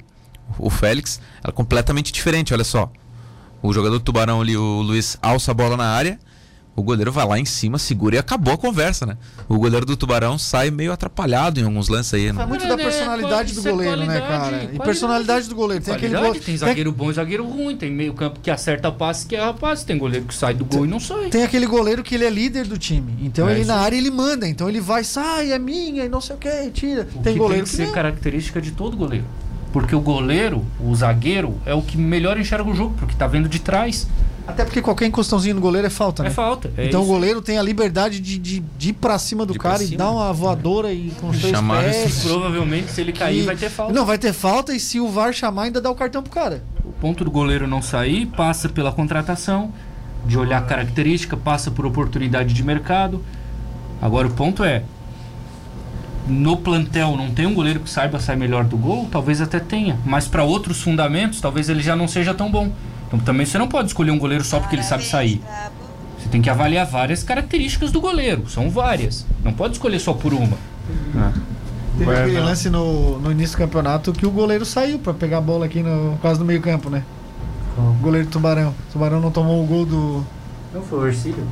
[0.58, 2.90] o Félix, ela é completamente diferente, olha só.
[3.62, 6.18] O jogador do Tubarão ali, o Luiz, alça a bola na área,
[6.76, 9.16] o goleiro vai lá em cima, segura e acabou a conversa, né?
[9.48, 12.28] O goleiro do Tubarão sai meio atrapalhado em alguns lances aí.
[12.28, 12.46] É né?
[12.48, 14.70] muito É, da né, personalidade do goleiro, né, cara?
[14.74, 15.84] E personalidade do goleiro.
[15.84, 16.34] Tem aquele gol.
[16.34, 17.78] tem zagueiro bom e zagueiro ruim.
[17.78, 19.86] Tem meio campo que acerta passe que erra passe.
[19.86, 21.30] Tem goleiro que sai do gol e não sai.
[21.30, 23.14] Tem aquele goleiro que ele é líder do time.
[23.22, 24.48] Então É ele isso na área ele manda.
[24.48, 27.08] Então ele vai, sai, é minha, e não sei o que, tira.
[27.16, 29.26] O tem que goleiro tem que que ser característica de todo goleiro.
[29.72, 33.50] Porque o goleiro, o zagueiro, é o que melhor enxerga o jogo, porque tá vendo
[33.50, 34.08] de trás.
[34.46, 36.30] Até porque qualquer encostãozinho no goleiro é falta, né?
[36.30, 36.70] É falta.
[36.78, 37.12] é então o isso.
[37.14, 39.98] goleiro tem a liberdade de, de, de ir pra cima do De cara e cima.
[40.00, 42.24] dar uma voadora e com os dois Chamar pés.
[42.24, 43.94] Provavelmente, se ele cair, E- vai ter falta.
[43.94, 46.62] Não, vai ter falta e se o VAR chamar, ainda dá o cartão pro cara.
[46.84, 49.72] O ponto do goleiro não sair passa pela contratação,
[50.26, 53.24] de olhar a característica, passa por oportunidade de mercado.
[54.02, 54.84] Agora o ponto é.
[56.28, 59.08] No plantel não tem um goleiro que saiba sair melhor do gol?
[59.12, 59.98] Talvez até tenha.
[60.06, 62.72] Mas para outros fundamentos, talvez ele já não seja tão bom.
[63.14, 65.40] Então também você não pode escolher um goleiro só porque ele sabe sair.
[66.18, 68.50] Você tem que avaliar várias características do goleiro.
[68.50, 69.24] São várias.
[69.44, 70.58] Não pode escolher só por uma.
[71.96, 72.46] Teve Ué, aquele não.
[72.46, 75.84] lance no, no início do campeonato que o goleiro saiu pra pegar a bola aqui
[75.84, 77.04] no, quase no meio campo, né?
[77.78, 78.70] O goleiro do Tubarão.
[78.70, 80.26] O Tubarão não tomou o gol do.
[80.74, 81.48] Não foi o Ercílio?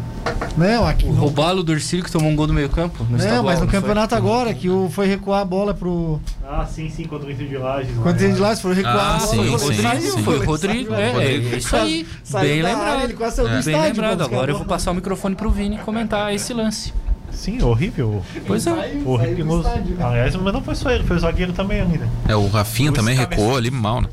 [0.57, 1.05] Não, aqui.
[1.05, 3.03] O Robalo do Ercílio que tomou um gol do meio campo?
[3.03, 3.79] no Não, estadual, mas no foi?
[3.79, 6.19] campeonato agora, que o, foi recuar a bola pro.
[6.43, 7.95] Ah, sim, sim, contra o Inter de Lages.
[8.01, 10.11] Quando tem de lá, se for recuar Ah, a bola, sim, o goleiro sim, saiu,
[10.11, 10.19] sim.
[10.19, 11.55] o Foi o Rodrigo, é, é, Rodrigo.
[11.55, 12.07] isso aí.
[12.23, 13.03] Saiu Bem da área, lembrado.
[13.03, 13.61] ele quase saiu do É.
[13.61, 13.89] Bem estádio.
[13.93, 14.17] lembrado.
[14.17, 16.91] quando Agora eu vou passar o microfone pro Vini comentar esse lance.
[17.31, 18.21] Sim, horrível.
[18.45, 18.71] Pois é.
[18.71, 19.57] Saiu, saiu do Horrível.
[19.61, 20.03] estádio, né?
[20.05, 22.09] Aliás, mas não foi só ele, foi o zagueiro também ali, né?
[22.27, 24.09] É, o Rafinha Os também recuou ali mal, né?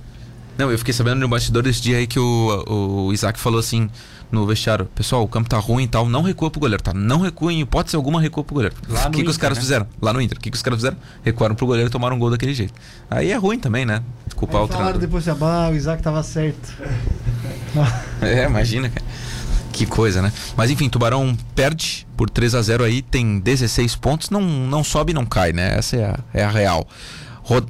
[0.58, 3.88] Não, eu fiquei sabendo no bastidor desse dia aí que o, o Isaac falou assim
[4.30, 6.92] no vestiário: Pessoal, o campo tá ruim e tal, não recua pro goleiro, tá?
[6.92, 8.74] Não recua em hipótese alguma, recua pro goleiro.
[8.88, 9.62] Lá O no que, que os caras né?
[9.62, 9.86] fizeram?
[10.02, 10.36] Lá no Inter.
[10.36, 10.96] O que, que os caras fizeram?
[11.22, 12.74] Recuaram pro goleiro e tomaram um gol daquele jeito.
[13.08, 14.02] Aí é ruim também, né?
[14.34, 15.00] Culpar Aí o treinador.
[15.00, 16.74] depois assim, ah, o Isaac tava certo.
[18.20, 19.04] É, imagina, cara.
[19.72, 20.32] Que coisa, né?
[20.56, 25.12] Mas enfim, Tubarão perde por 3 a 0 aí, tem 16 pontos, não, não sobe
[25.12, 25.78] e não cai, né?
[25.78, 26.84] Essa é a, é a real.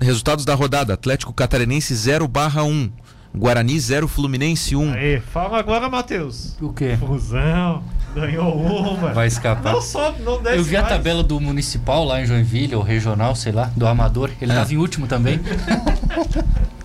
[0.00, 2.90] Resultados da rodada: Atlético Catarinense 0 barra 1.
[3.36, 4.92] Guarani 0, Fluminense 1.
[4.94, 6.56] Aí, fala agora, Matheus.
[6.62, 6.96] O quê?
[6.98, 9.12] Fusão, ganhou uma.
[9.12, 9.74] Vai escapar.
[9.74, 10.94] Não sobe, não desce Eu vi a mais.
[10.94, 14.30] tabela do municipal lá em Joinville, ou regional, sei lá, do Amador.
[14.40, 14.54] Ele É.
[14.54, 15.38] tava em último também.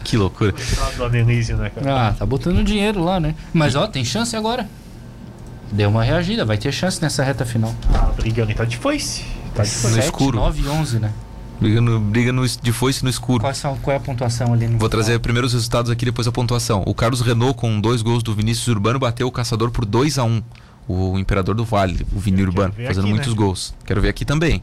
[0.04, 0.52] Que loucura.
[0.52, 2.10] Coitado do Anelísio, né, cara?
[2.10, 3.34] Ah, tá botando dinheiro lá, né?
[3.54, 4.68] Mas ó, tem chance agora.
[5.72, 7.74] Deu uma reagida, vai ter chance nessa reta final.
[7.94, 9.24] Ah, brigando então de foice.
[9.56, 9.94] Tá de No foice.
[9.96, 10.38] Sete, escuro.
[10.40, 11.10] 9 e 11, né?
[11.60, 13.42] Briga, no, briga no, de foice no escuro.
[13.42, 14.68] Qual, são, qual é a pontuação ali?
[14.68, 16.84] No Vou trazer primeiro os resultados aqui, depois a pontuação.
[16.86, 20.24] O Carlos Renault, com dois gols do Vinícius Urbano, bateu o Caçador por 2 a
[20.26, 20.42] 1
[20.88, 23.36] O Imperador do Vale, o Vini Urbano, fazendo aqui, muitos né?
[23.36, 23.74] gols.
[23.86, 24.62] Quero ver aqui também.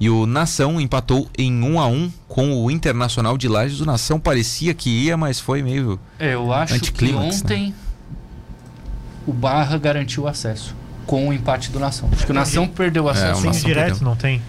[0.00, 3.80] E o Nação empatou em 1 a 1 com o Internacional de Lages.
[3.80, 6.00] O Nação parecia que ia, mas foi meio.
[6.18, 7.18] É, eu acho que né?
[7.18, 7.72] ontem
[9.24, 10.74] o Barra garantiu o acesso
[11.06, 12.08] com o empate do Nação.
[12.12, 13.38] Acho que o Nação perdeu o É, acesso.
[13.38, 14.08] o Tem Nação direto, perdeu.
[14.08, 14.42] não tem?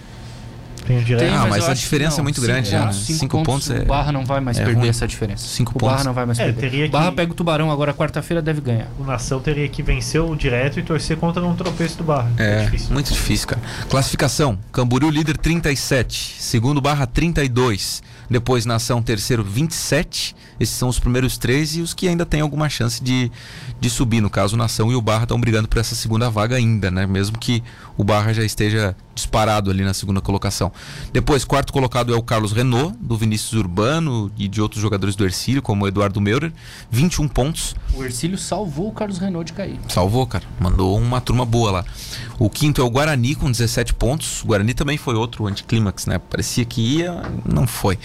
[0.87, 1.19] Tem direto.
[1.19, 2.85] Tem, Ah, mas eu a que diferença é muito Cinco grande já, né?
[2.85, 4.89] pontos, Cinco pontos é- O Barra não vai mais é perder ruim.
[4.89, 5.45] essa diferença.
[5.47, 6.05] Cinco o Barra pontos.
[6.05, 6.59] não vai mais É, perder.
[6.61, 8.87] teria O Barra que- pega o Tubarão agora quarta-feira deve ganhar.
[8.97, 12.31] O Nação teria que vencer o direto e torcer contra um tropeço do Barra.
[12.37, 12.93] É, difícil.
[12.93, 13.61] muito difícil, cara.
[13.89, 20.35] Classificação: Camboriú líder 37, segundo Barra 32, depois Nação terceiro 27.
[20.59, 23.31] Esses são os primeiros três e os que ainda têm alguma chance de,
[23.79, 24.21] de subir.
[24.21, 27.05] No caso, Nação e o Barra estão brigando por essa segunda vaga ainda, né?
[27.05, 27.63] Mesmo que
[27.97, 30.71] o Barra já esteja disparado ali na segunda colocação.
[31.11, 35.25] Depois, quarto colocado é o Carlos Renault, do Vinícius Urbano e de outros jogadores do
[35.25, 36.53] Ercílio, como o Eduardo Meurer,
[36.91, 37.75] 21 pontos.
[37.93, 39.79] O Ercílio salvou o Carlos Renault de cair.
[39.89, 40.43] Salvou, cara.
[40.59, 41.85] Mandou uma turma boa lá.
[42.39, 44.43] O quinto é o Guarani com 17 pontos.
[44.43, 46.19] O Guarani também foi outro anticlímax, né?
[46.19, 47.97] Parecia que ia, não foi.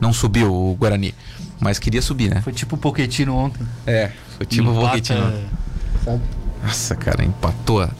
[0.00, 1.14] Não subiu o Guarani.
[1.60, 2.40] Mas queria subir, né?
[2.40, 3.66] Foi tipo o Pochettino ontem.
[3.86, 5.32] É, foi tipo o Empata, Pochettino.
[6.04, 6.22] sabe?
[6.62, 7.90] Nossa, cara, empatou a,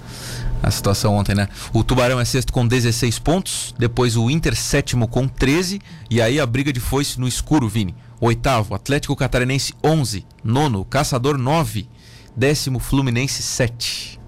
[0.63, 1.49] a situação ontem, né?
[1.73, 3.75] O Tubarão é sexto com 16 pontos.
[3.79, 5.81] Depois o Inter sétimo com 13.
[6.09, 7.95] E aí a briga de foice no escuro, Vini.
[8.21, 10.25] Oitavo, Atlético Catarinense 11.
[10.45, 11.89] Nono, Caçador 9.
[12.37, 14.19] Décimo, Fluminense 7.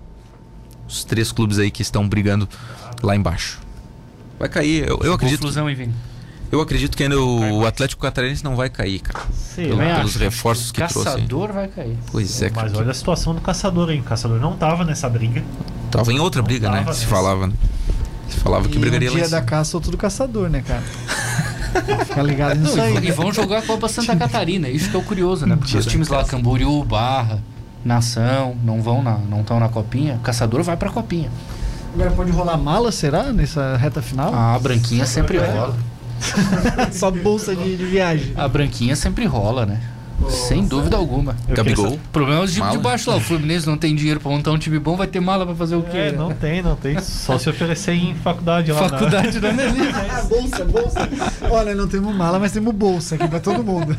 [0.89, 2.49] Os três clubes aí que estão brigando
[3.03, 3.61] lá embaixo.
[4.39, 5.41] Vai cair, eu, eu acredito.
[5.41, 5.95] Confusão, hein, Vini?
[6.53, 9.25] Eu acredito que ainda o, o Atlético Catarinense não vai cair, cara.
[9.33, 9.95] Sei Pelo- lá.
[9.97, 11.05] pelos reforços que trouxe.
[11.11, 11.97] Caçador vai cair.
[12.13, 12.69] Pois é, cara.
[12.69, 14.01] Mas olha a situação do caçador, hein?
[14.01, 15.43] O caçador não tava nessa briga.
[15.91, 16.81] Tava em outra Não briga, né?
[16.81, 17.11] tava Se nessa.
[17.11, 17.55] falava, né?
[18.29, 20.63] Se falava que e brigaria no lá em dia da caça, outro do caçador, né,
[20.67, 20.83] cara?
[22.05, 22.97] Fica ligado nisso aí.
[22.99, 23.13] E né?
[23.13, 25.57] vão jogar a Copa Santa Catarina, isso que é o curioso, né?
[25.57, 26.23] Porque Dia os times lá.
[26.23, 27.43] Camboriú, Barra,
[27.83, 30.21] Nação, não vão na, não estão na copinha.
[30.23, 31.31] Caçador vai pra copinha.
[31.95, 33.33] Agora pode rolar mala, será?
[33.33, 34.33] Nessa reta final?
[34.35, 35.75] Ah, a branquinha sempre rola.
[36.93, 38.33] Só bolsa de, de viagem.
[38.37, 39.81] A branquinha sempre rola, né?
[40.29, 41.37] Sem dúvida alguma.
[41.49, 41.95] Eu Gabigol.
[41.95, 42.77] O problema é os de, Mala.
[42.77, 43.17] de baixo lá.
[43.17, 45.75] O Fluminense não tem dinheiro pra montar um time bom, vai ter mala pra fazer
[45.75, 45.97] o quê?
[45.97, 46.19] É, né?
[46.19, 47.01] não tem, não tem.
[47.01, 48.83] Só se oferecer em faculdade lá.
[48.83, 48.89] né?
[48.89, 49.89] Faculdade da Nelly.
[49.93, 51.09] Ah, bolsa, bolsa.
[51.51, 53.97] Olha, não temos mala, mas temos bolsa aqui pra todo mundo.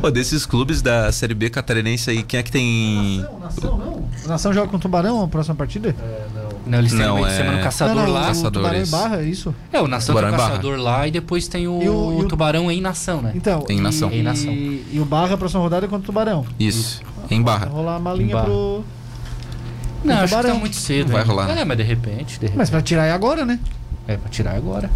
[0.00, 3.26] Pô, desses clubes da Série B catarinense aí, quem é que tem.
[3.38, 4.08] Nação, não.
[4.26, 5.94] Nação joga com o Tubarão a próxima partida?
[6.34, 8.30] Não, eles têm Não, meio de é- semana o Caçador não, não, lá.
[8.30, 8.50] o.
[8.50, 9.54] Tubarão e Barra, é isso?
[9.72, 10.30] É, o Nação tem o em.
[10.32, 13.32] Caçador lá e depois tem o, E o- e o- Tubarão em Nação, né?
[13.34, 14.10] Então, Em e, Nação.
[14.12, 14.52] Em Nação.
[14.52, 16.44] E, e o Barra, a próxima rodada é contra o Tubarão.
[16.60, 17.00] Isso,
[17.30, 17.70] em Vai Barra.
[17.72, 18.44] rolar a malinha Barra.
[18.44, 18.84] pro...
[20.04, 20.50] Não, acho que Tubarão.
[20.54, 21.08] tá muito cedo.
[21.12, 21.32] Vai ainda.
[21.32, 21.60] rolar, né?
[21.60, 22.56] É, mas de repente, de repente.
[22.58, 23.58] Mas pra tirar é agora, né?
[24.06, 24.90] É, pra tirar agora.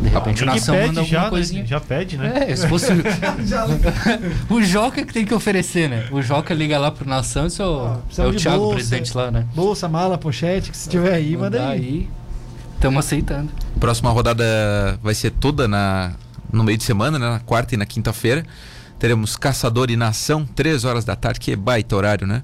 [0.00, 1.62] De repente o Nação manda alguma já, coisinha.
[1.62, 1.68] né?
[1.68, 2.46] Já pede, né?
[2.50, 2.88] É, se fosse.
[4.50, 6.06] o Joca que tem que oferecer, né?
[6.10, 8.02] O Joca liga lá pro Nação e só.
[8.18, 8.74] Ah, é o Thiago, bolsa.
[8.74, 9.46] presidente lá, né?
[9.54, 12.08] Bolsa, mala, pochete, que se tiver aí, manda Mandar aí.
[12.80, 13.50] Tamo aceitando.
[13.80, 14.44] Próxima rodada
[15.02, 16.12] vai ser toda na,
[16.52, 17.30] no meio de semana, né?
[17.30, 18.44] Na quarta e na quinta-feira.
[18.98, 22.42] Teremos Caçador e Nação, 3 horas da tarde, que é baita horário, né?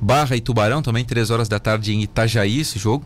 [0.00, 3.04] Barra e Tubarão também, 3 horas da tarde em Itajaí, esse jogo.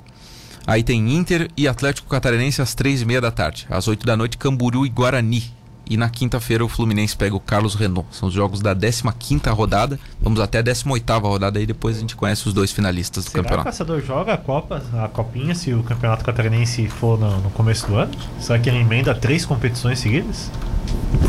[0.67, 3.67] Aí tem Inter e Atlético Catarinense às 3 e meia da tarde.
[3.71, 5.57] Às 8 da noite, Camburu e Guarani.
[5.89, 8.09] E na quinta-feira o Fluminense pega o Carlos Renault.
[8.11, 10.01] São os jogos da 15ª rodada.
[10.21, 13.35] Vamos até a 18ª rodada aí, depois a gente conhece os dois finalistas do Será
[13.35, 13.71] que o campeonato.
[13.71, 17.95] caçador joga a Copa, a Copinha, se o campeonato catarinense for no, no começo do
[17.95, 18.11] ano?
[18.41, 20.51] Será que ele emenda três competições seguidas?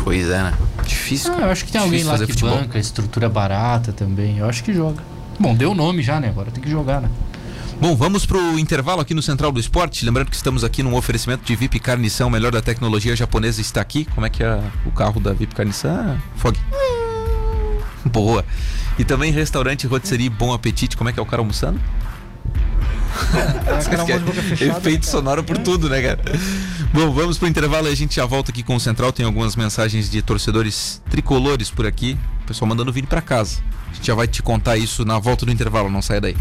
[0.02, 0.54] Pois é, né?
[0.84, 1.32] Difícil.
[1.34, 2.56] Ah, eu acho que tem alguém lá que futebol.
[2.58, 4.38] banca, estrutura barata também.
[4.38, 5.00] Eu acho que joga.
[5.38, 6.30] Bom, deu o nome já, né?
[6.30, 7.08] Agora tem que jogar, né?
[7.80, 10.04] Bom, vamos pro intervalo aqui no Central do Esporte.
[10.04, 14.04] Lembrando que estamos aqui num oferecimento de VIP Carnição, melhor da tecnologia japonesa está aqui.
[14.04, 16.20] Como é que é o carro da VIP Carnição?
[16.34, 16.58] Fog.
[18.04, 18.44] Boa.
[18.98, 20.96] E também restaurante Rotisserie Bom Apetite.
[20.96, 21.80] Como é que é o cara almoçando?
[23.66, 24.76] É fechada.
[24.78, 26.20] Efeito né, sonoro por tudo, né, cara?
[26.92, 29.12] Bom, vamos pro intervalo e a gente já volta aqui com o Central.
[29.12, 32.18] Tem algumas mensagens de torcedores tricolores por aqui.
[32.42, 33.60] O pessoal mandando vir para casa.
[33.88, 36.36] A gente já vai te contar isso na volta do intervalo, não saia daí.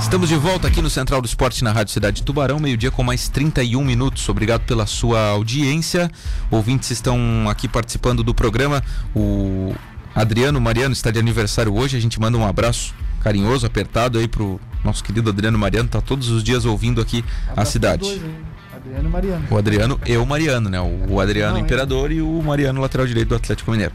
[0.00, 3.02] Estamos de volta aqui no Central do Esporte na Rádio Cidade de Tubarão, meio-dia com
[3.02, 4.28] mais 31 minutos.
[4.28, 6.10] Obrigado pela sua audiência.
[6.50, 8.82] Ouvintes estão aqui participando do programa.
[9.14, 9.74] O
[10.14, 11.96] Adriano Mariano está de aniversário hoje.
[11.96, 15.88] A gente manda um abraço carinhoso, apertado aí pro nosso querido Adriano Mariano.
[15.88, 17.98] Tá todos os dias ouvindo aqui a Abraço cidade.
[17.98, 18.32] pros dois
[18.74, 19.46] Adriano e Mariano.
[19.50, 20.80] O Adriano e o Mariano, né?
[20.80, 21.64] O, o Adriano Não, hein?
[21.64, 23.92] Imperador e o Mariano lateral direito do Atlético Mineiro.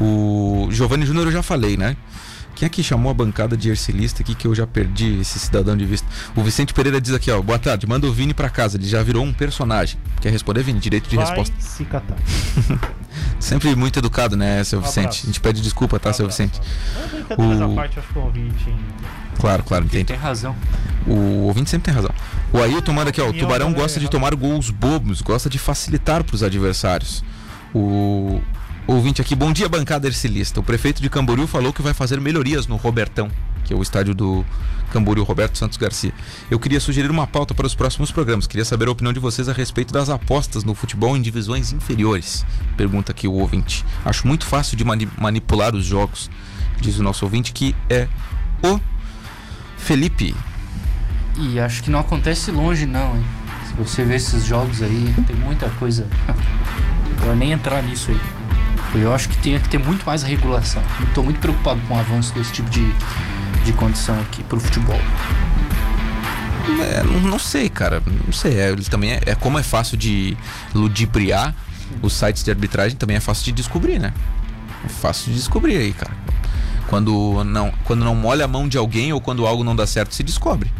[0.00, 1.96] O Giovanni Júnior eu já falei, né?
[2.58, 5.76] Quem é que chamou a bancada de ercilista aqui que eu já perdi esse cidadão
[5.76, 6.08] de vista?
[6.34, 9.00] O Vicente Pereira diz aqui, ó, boa tarde, manda o Vini pra casa, ele já
[9.00, 9.96] virou um personagem.
[10.20, 10.80] Quer responder, Vini?
[10.80, 11.54] Direito de Vai resposta.
[11.60, 12.16] se catar.
[13.38, 15.20] Sempre muito educado, né, seu Um Vicente?
[15.22, 16.60] A gente pede desculpa, tá, seu Abraço, Vicente?
[17.30, 18.68] É O- parte, acho que o ouvinte.
[18.68, 18.76] hein?
[19.38, 20.06] Claro, claro, entende.
[20.06, 20.56] Tem razão.
[21.06, 21.14] O
[21.46, 22.10] ouvinte sempre tem razão.
[22.52, 23.28] O Ailton manda aqui, ó.
[23.28, 24.10] O Tubarão é gosta de errada.
[24.18, 27.22] tomar gols bobos, gosta de facilitar para os adversários.
[27.72, 28.40] O
[28.94, 30.60] ouvinte aqui, bom dia, bancada ercilista.
[30.60, 33.30] O prefeito de Camboriú falou que vai fazer melhorias no Robertão,
[33.64, 34.44] que é o estádio do
[34.92, 36.12] Camboriú, Roberto Santos Garcia.
[36.50, 38.46] Eu queria sugerir uma pauta para os próximos programas.
[38.46, 42.44] Queria saber a opinião de vocês a respeito das apostas no futebol em divisões inferiores.
[42.76, 43.84] Pergunta aqui o ouvinte.
[44.04, 46.30] Acho muito fácil de mani- manipular os jogos,
[46.80, 48.08] diz o nosso ouvinte, que é
[48.62, 48.80] o
[49.76, 50.34] Felipe.
[51.36, 53.24] E acho que não acontece longe, não, hein?
[53.68, 56.06] Se você vê esses jogos aí, tem muita coisa.
[57.22, 58.20] Vou nem entrar nisso aí.
[58.94, 60.82] Eu acho que tem que ter muito mais regulação.
[61.06, 62.92] Estou muito preocupado com o avanço desse tipo de,
[63.64, 65.00] de condição aqui pro futebol.
[66.92, 68.02] É, não, não sei, cara.
[68.24, 68.58] Não sei.
[68.58, 70.36] É, ele também é, é como é fácil de
[70.74, 71.54] ludibriar
[72.02, 74.12] os sites de arbitragem, também é fácil de descobrir, né?
[74.84, 76.12] É fácil de descobrir aí, cara.
[76.88, 80.14] Quando não, quando não molha a mão de alguém ou quando algo não dá certo,
[80.14, 80.70] se descobre.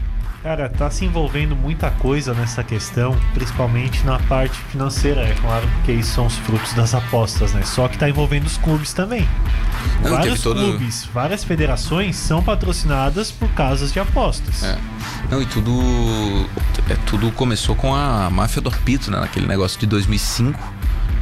[0.49, 5.93] Cara, tá se envolvendo muita coisa nessa questão, principalmente na parte financeira, é claro, porque
[5.93, 7.61] isso são os frutos das apostas, né?
[7.65, 9.29] Só que tá envolvendo os clubes também.
[10.03, 14.63] Não, Vários todo- clubes, várias federações são patrocinadas por casas de apostas.
[14.63, 14.79] É.
[15.31, 15.71] Não, e tudo.
[16.89, 19.21] É, tudo começou com a máfia do apito, né?
[19.21, 20.59] Naquele negócio de 2005,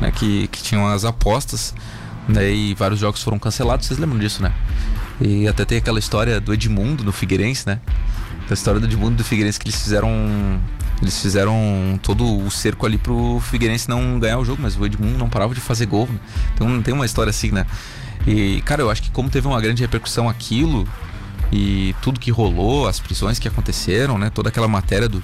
[0.01, 0.13] né?
[0.13, 1.75] Que, que tinham as apostas.
[2.29, 4.53] Né, e vários jogos foram cancelados, vocês lembram disso, né?
[5.21, 7.81] E até tem aquela história do Edmundo no Figueirense, né?
[8.49, 10.11] A história do Edmundo do Figueirense que eles fizeram.
[11.03, 15.19] Eles fizeram todo o cerco ali pro Figueirense não ganhar o jogo, mas o Edmundo
[15.19, 16.09] não parava de fazer gol.
[16.11, 16.19] Né?
[16.55, 17.67] Então tem uma história assim, né?
[18.27, 20.89] E, cara, eu acho que como teve uma grande repercussão aquilo
[21.53, 24.31] e tudo que rolou, as prisões que aconteceram, né?
[24.31, 25.23] Toda aquela matéria do.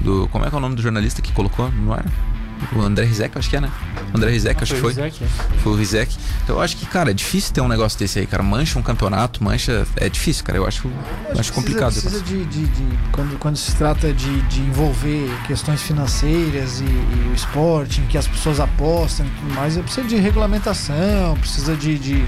[0.00, 1.70] do como é que é o nome do jornalista que colocou?
[1.70, 2.33] Não era?
[2.74, 3.70] O André Rizek, acho que é, né?
[4.12, 4.90] O André Rizek, acho que foi.
[4.92, 5.26] Rizek, é.
[5.58, 6.16] Foi o Rizek.
[6.42, 8.42] Então eu acho que, cara, é difícil ter um negócio desse aí, cara.
[8.42, 9.86] Mancha um campeonato, mancha.
[9.96, 10.58] É difícil, cara.
[10.58, 10.88] Eu acho,
[11.32, 11.92] eu acho complicado.
[11.92, 17.28] Precisa de, de, de- quando, quando se trata de, de envolver questões financeiras e, e
[17.30, 21.98] o esporte, em que as pessoas apostam e tudo mais, precisa de regulamentação, precisa de,
[21.98, 22.24] de,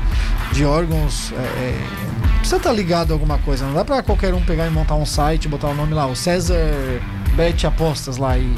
[0.53, 1.33] de órgãos.
[1.33, 1.87] é, é,
[2.39, 3.65] precisa estar ligado a alguma coisa.
[3.67, 6.15] Não dá pra qualquer um pegar e montar um site, botar o nome lá, o
[6.17, 6.57] César
[7.37, 8.57] Bet Apostas lá e,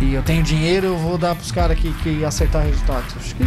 [0.00, 3.14] e eu tenho dinheiro, eu vou dar pros caras que, que acertar resultados.
[3.16, 3.44] Acho que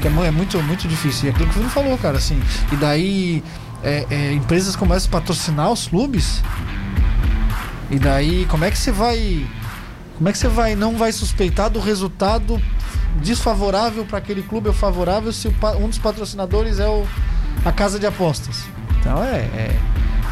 [0.00, 1.28] que é é muito, muito difícil.
[1.28, 2.40] E aquilo que o Bruno falou, cara, assim.
[2.72, 3.44] E daí
[3.82, 6.42] é, é, empresas começam a patrocinar os clubes.
[7.90, 9.46] E daí, como é que você vai.
[10.16, 12.60] Como é que você vai não vai suspeitar do resultado
[13.16, 17.06] desfavorável para aquele clube ou favorável se o um dos patrocinadores é o,
[17.64, 18.64] a casa de apostas?
[19.00, 19.78] Então é, é,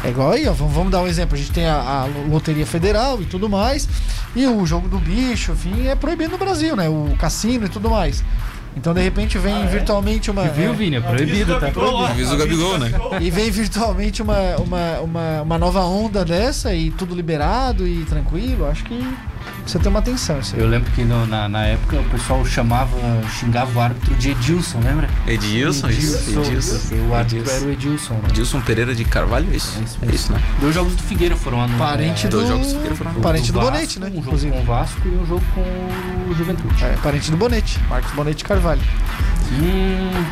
[0.03, 0.53] é igual aí, ó.
[0.53, 1.35] Vamos, vamos dar um exemplo.
[1.35, 3.87] A gente tem a, a Loteria Federal e tudo mais.
[4.35, 6.87] E o jogo do bicho, enfim, é proibido no Brasil, né?
[6.87, 8.23] O cassino e tudo mais.
[8.77, 10.47] Então, de repente, vem virtualmente uma.
[10.47, 10.95] Viu, é, Vini?
[10.97, 11.67] É proibido, tá?
[12.07, 12.91] Avisa o Gabigol, né?
[13.19, 18.67] e vem virtualmente uma, uma, uma, uma nova onda dessa e tudo liberado e tranquilo.
[18.67, 19.03] Acho que
[19.61, 20.39] precisa ter uma atenção.
[20.39, 20.61] Isso aí.
[20.61, 22.97] Eu lembro que no- na, na época o pessoal chamava,
[23.39, 25.09] xingava o árbitro de Edilson, lembra?
[25.27, 26.29] Edilson, isso.
[26.39, 26.95] Edilson.
[27.09, 27.55] O árbitro Edilson.
[27.55, 28.21] era o Edilson, né?
[28.29, 29.77] Edilson Pereira de Carvalho, é isso?
[29.79, 30.41] É isso É isso, né?
[30.59, 31.87] Dois jogos do Figueira foram anunciados.
[31.95, 32.51] Parente dois do.
[32.51, 34.05] jogos do Figueira foram- Parente do, Vasco, Bonete, né?
[34.07, 34.51] Um jogo Inclusive.
[34.53, 36.83] com o Vasco e um jogo com o Juventude.
[36.83, 37.79] É, parente do Bonete.
[37.89, 38.81] Marcos Bonete Carvalho.
[39.51, 40.25] Hum,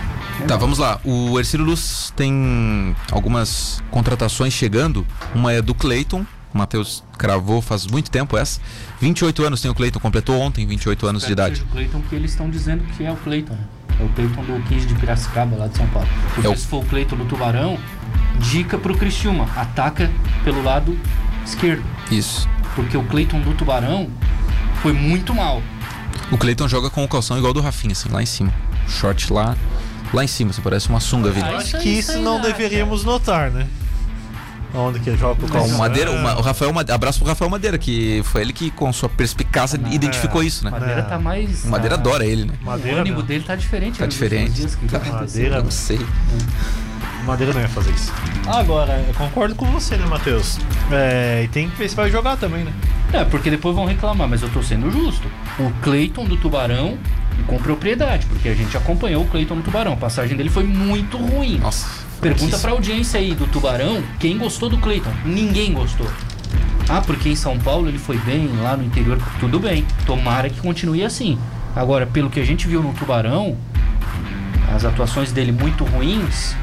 [0.47, 0.99] Tá, vamos lá.
[1.03, 5.05] O Ercílio Luz tem algumas contratações chegando.
[5.33, 6.23] Uma é do Cleiton.
[6.57, 8.59] O Matheus cravou faz muito tempo essa.
[8.99, 11.61] 28 anos tem o Cleiton, completou ontem 28 anos de idade.
[11.61, 13.53] o Cleiton que eles estão dizendo que é o Cleiton.
[13.53, 13.59] né?
[13.99, 16.09] É o Cleiton do 15 de Piracicaba, lá de São Paulo.
[16.33, 17.77] Porque É o- se for o Cleiton do Tubarão,
[18.39, 19.47] dica pro Criciúma.
[19.55, 20.09] Ataca
[20.43, 20.97] pelo lado
[21.45, 21.83] esquerdo.
[22.11, 22.49] Isso.
[22.75, 24.09] Porque o Cleiton do Tubarão
[24.81, 25.61] foi muito mal.
[26.31, 28.51] O Cleiton joga com o calção igual do Rafinha, assim, lá em cima.
[28.87, 29.55] Short lá,
[30.13, 31.47] lá em cima, você parece uma sunga, Vini.
[31.47, 33.67] Ah, Acho isso aí, que isso não deveríamos notar, né?
[34.77, 35.77] Onde que joga com o O calção.
[35.77, 38.91] Madeira, o, Ma- o Rafael, Made- abraço pro Rafael Madeira, que foi ele que, com
[38.93, 40.71] sua perspicácia, identificou isso, né?
[40.71, 41.63] Madeira tá mais.
[41.65, 42.53] O Madeira tá- adora ele, né?
[42.61, 43.25] O Madeira ânimo não.
[43.25, 43.97] dele tá diferente.
[43.97, 44.51] Tá últimos diferente.
[44.51, 44.73] dias.
[44.73, 45.13] O que que Tá.
[45.13, 45.99] Madeira Não sei.
[47.25, 48.11] Madeira não ia fazer isso.
[48.47, 50.57] Agora, eu concordo com você, né, Matheus?
[50.91, 52.71] É, e tem que ver se vai jogar também, né?
[53.11, 55.27] É, porque depois vão reclamar, mas eu tô sendo justo.
[55.59, 56.97] O Cleiton do Tubarão,
[57.37, 59.93] e com propriedade, porque a gente acompanhou o Cleiton no Tubarão.
[59.93, 61.57] A passagem dele foi muito ruim.
[61.59, 62.06] Nossa.
[62.21, 65.11] Pergunta pra audiência aí do Tubarão, quem gostou do Cleiton?
[65.23, 66.07] Ninguém gostou.
[66.89, 69.85] Ah, porque em São Paulo ele foi bem, lá no interior, tudo bem.
[70.05, 71.37] Tomara que continue assim.
[71.75, 73.57] Agora, pelo que a gente viu no Tubarão,
[74.73, 76.55] as atuações dele muito ruins,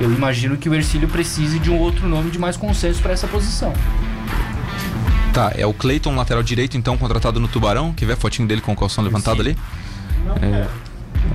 [0.00, 3.26] eu imagino que o Ercílio precise de um outro nome de mais consenso pra essa
[3.26, 3.72] posição.
[5.32, 7.92] Tá, é o Cleiton, lateral direito, então, contratado no Tubarão.
[7.92, 9.56] Que vê a fotinho dele com o calção levantado ali.
[10.42, 10.66] É,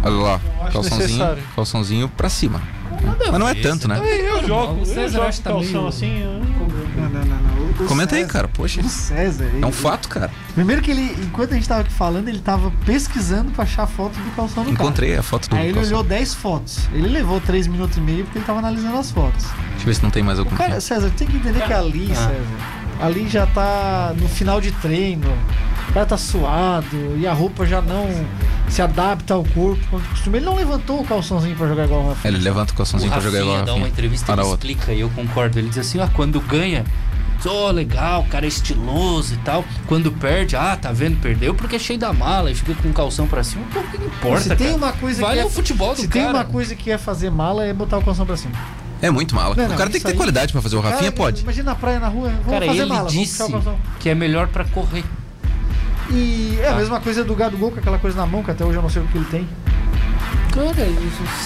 [0.03, 2.61] olha lá, calçãozinho, calçãozinho pra cima.
[3.31, 3.99] Mas não é tanto, né?
[3.99, 6.19] Eu jogo, O eu César jogo que tá calção meio- assim.
[6.21, 6.31] eu-
[6.95, 7.75] Não, não, não.
[7.79, 7.87] não.
[7.87, 8.47] Comenta aí, César- cara.
[8.47, 9.43] Poxa, O César.
[9.43, 10.31] é ele- um fato, cara.
[10.53, 13.87] Primeiro que ele, enquanto a gente tava aqui falando, ele tava pesquisando pra achar a
[13.87, 14.83] foto do calção do cara.
[14.83, 15.91] Encontrei a foto do Aí ele calção.
[15.91, 16.87] olhou 10 fotos.
[16.93, 19.43] Ele levou 3 minutos e meio porque ele tava analisando as fotos.
[19.43, 20.55] Deixa eu ver se não tem mais algum.
[20.55, 22.15] Cara, César, tem que entender que ali, Ah.
[22.15, 22.41] César,
[23.01, 25.27] ali já tá no final de treino.
[25.89, 28.07] O cara tá suado e a roupa já não
[28.75, 30.37] se adapta ao corpo quanto costume.
[30.37, 32.27] Ele não levantou o calçãozinho pra jogar igual o Rafa.
[32.27, 33.93] Ele levanta o calçãozinho o pra jogar igual a Rafinha dá uma Rafinha.
[33.93, 34.67] entrevista Para ele outra.
[34.69, 35.57] explica e eu concordo.
[35.59, 36.83] Ele diz assim, ó, quando ganha,
[37.45, 39.63] oh, legal, o cara é estiloso e tal.
[39.87, 42.93] Quando perde, ah, tá vendo, perdeu porque é cheio da mala e fica com o
[42.93, 43.63] calção pra cima.
[43.73, 44.75] Pô, o que importa, se tem cara?
[44.77, 46.25] uma coisa Vale que é, o futebol do se cara.
[46.25, 48.53] tem uma coisa que é fazer mala é botar o calção pra cima.
[49.01, 49.55] É muito mala.
[49.55, 50.75] Não, o não, cara tem que ter aí- qualidade pra fazer.
[50.75, 51.41] O Rafinha Cara, pode.
[51.43, 54.47] Imagina na praia, na rua, vamos Cara, fazer ele mala, disse o que é melhor
[54.47, 55.03] pra correr.
[56.11, 58.63] E é a mesma coisa do Gado Gol com aquela coisa na mão, que até
[58.63, 59.47] hoje eu não sei o que ele tem.
[60.53, 60.87] Cara,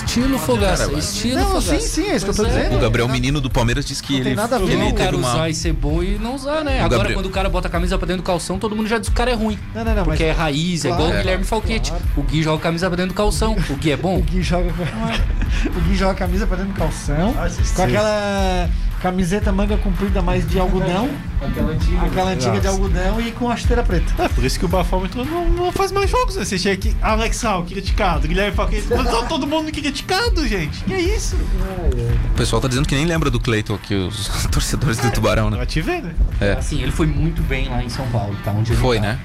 [0.03, 1.79] estilo fogaça, cara, estilo não, fogaça.
[1.79, 2.59] sim, sim, é isso que eu tô Pois é.
[2.59, 2.77] dizendo.
[2.77, 4.65] O Gabriel Menino do Palmeiras disse que Não tem ele, nada a ver.
[4.65, 5.33] ele Ele o teve cara uma.
[5.33, 6.73] usar e ser bom e não usar, né?
[6.81, 8.87] O Agora, Gabriel- quando o cara bota a camisa pra dentro do calção, todo mundo
[8.87, 9.57] já diz que o cara é ruim.
[9.73, 11.03] Não, não, não, Porque mas é raiz, é Claro.
[11.03, 11.21] igual o É.
[11.23, 11.89] Guilherme Falquete.
[11.89, 12.05] Claro.
[12.17, 13.55] O Gui joga a camisa pra dentro do calção.
[13.67, 14.17] O Gui é bom?
[14.19, 14.69] o Gui joga
[15.75, 17.33] o Gui joga a camisa pra dentro do calção.
[17.39, 17.81] Ah, esse com sim.
[17.81, 18.69] aquela
[19.01, 21.09] Camiseta manga comprida mais de algodão.
[21.41, 22.01] Aquela antiga.
[22.05, 22.69] Aquela antiga de Nossa.
[22.69, 24.23] algodão e com a chuteira preta.
[24.23, 26.43] É por isso que o bafômetro não, não faz mais jogos, né?
[26.43, 30.83] Você chega aqui, Alexal, criticado, Guilherme Paquete, tá todo mundo criticado, gente.
[30.83, 31.35] Que é isso?
[31.35, 35.57] O pessoal tá dizendo que nem lembra do Cleiton aqui, os torcedores do Tubarão, né?
[35.57, 36.13] Pra te ver, né?
[36.41, 36.51] É.
[36.53, 38.51] Assim, ele foi muito bem lá em São Paulo, tá?
[38.51, 39.03] Onde ele Foi, tá.
[39.03, 39.19] né?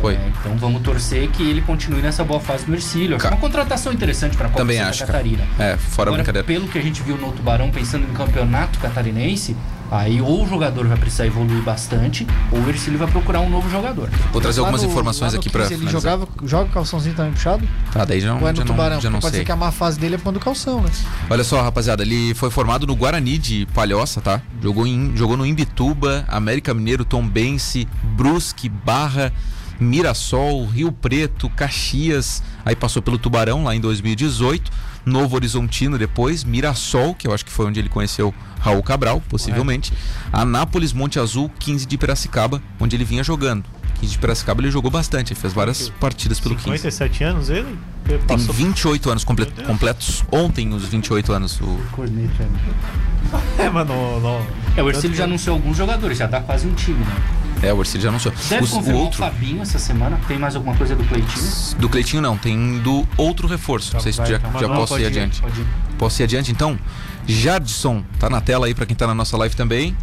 [0.00, 0.14] Foi.
[0.14, 3.16] É, então vamos torcer que ele continue nessa boa fase do Ercílio.
[3.16, 5.12] Acho Ca- uma contratação interessante para a Copa Também Santa acho, cara.
[5.12, 5.42] Catarina.
[5.58, 6.46] É, fora Agora, brincadeira.
[6.46, 9.56] pelo que a gente viu no Tubarão, pensando em campeonato catarinense,
[9.90, 13.68] aí ou o jogador vai precisar evoluir bastante, ou o Ercílio vai procurar um novo
[13.68, 14.08] jogador.
[14.32, 16.12] Vou trazer Lá algumas no- informações no aqui pra 15 Ele finalizar.
[16.12, 17.66] jogava, joga o calçãozinho também puxado?
[17.92, 19.00] Tá, daí já, Ou é já no não, tubarão?
[19.00, 19.40] já não pode sei.
[19.40, 20.90] ser que a má fase dele é quando o calção, né?
[21.28, 24.40] Olha só, rapaziada, ele foi formado no Guarani de Palhoça, tá?
[24.62, 29.32] Jogou, em, jogou no Imbituba, América Mineiro, Tombense, Brusque, Barra,
[29.80, 34.70] Mirassol, Rio Preto, Caxias, aí passou pelo Tubarão lá em 2018,
[35.06, 39.92] Novo Horizontino depois, Mirassol, que eu acho que foi onde ele conheceu Raul Cabral, possivelmente,
[40.32, 43.64] Anápolis, Monte Azul, 15 de Piracicaba, onde ele vinha jogando.
[44.00, 46.64] 15 de Piracicaba ele jogou bastante, ele fez várias partidas pelo 15.
[46.78, 47.78] 57 anos ele?
[48.08, 51.60] Ele Tem Passou 28 anos comple- completos ontem, os 28 anos.
[51.60, 52.46] O, Corneta,
[53.58, 54.46] É, mas não, não.
[54.76, 57.16] É, o Ercílio já anunciou alguns jogadores, já dá quase um time, né?
[57.62, 58.32] É, o Orcílio já anunciou.
[58.48, 60.18] Deve Os- o outro, o Fabinho essa semana.
[60.26, 61.44] Tem mais alguma coisa do Cleitinho?
[61.78, 63.92] do Cleitinho não, tem do outro reforço.
[63.94, 65.40] Não sei se tu Vai, já, tá, mas já não, posso ir adiante.
[65.42, 65.66] Pode ir.
[65.98, 66.78] Posso ir adiante então?
[67.26, 69.94] Jardson, tá na tela aí pra quem tá na nossa live também.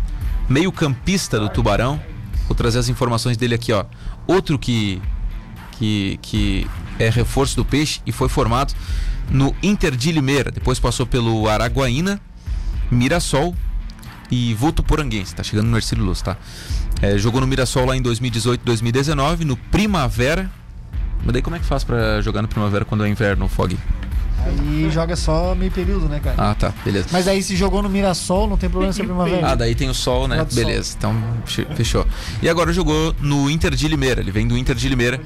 [0.47, 1.99] Meio campista do Tubarão.
[2.47, 3.83] Vou trazer as informações dele aqui, ó.
[4.27, 5.01] Outro que,
[5.71, 6.67] que, que
[6.99, 8.73] é reforço do Peixe e foi formado
[9.29, 10.51] no Inter de Limeira.
[10.51, 12.21] Depois passou pelo Araguaína,
[12.89, 13.53] Mirassol
[14.31, 15.35] e Votuporanguense.
[15.35, 16.37] Tá chegando no Ercílio Luz, tá?
[17.01, 20.49] É, jogou no Mirassol lá em 2018, 2019, no Primavera.
[21.23, 23.77] Mas daí como é que faz pra jogar no Primavera quando é inverno, Fog?
[24.45, 26.35] Aí joga só meio período, né, cara?
[26.37, 27.07] Ah, tá, beleza.
[27.11, 29.51] Mas aí se jogou no Mirassol, não tem problema ser primavera.
[29.51, 30.43] Ah, daí tem o sol, né?
[30.43, 30.63] Do sol.
[30.63, 32.05] Beleza, então fe- fechou.
[32.41, 34.21] E agora jogou no Inter de Limeira.
[34.21, 35.19] Ele vem do Inter de Limeira.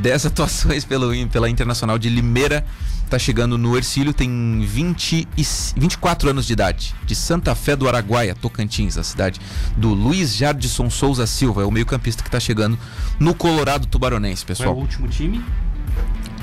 [0.00, 2.64] 10 atuações pelo, pela Internacional de Limeira.
[3.08, 6.94] Tá chegando no Ercílio, tem 20 e, c- 24 anos de idade.
[7.04, 9.40] De Santa Fé do Araguaia, Tocantins, a cidade
[9.76, 11.62] do Luiz Jardson Souza Silva.
[11.62, 12.78] É o meio-campista que tá chegando
[13.18, 14.76] no Colorado Tubaronense, Foi o pessoal.
[14.76, 15.44] último time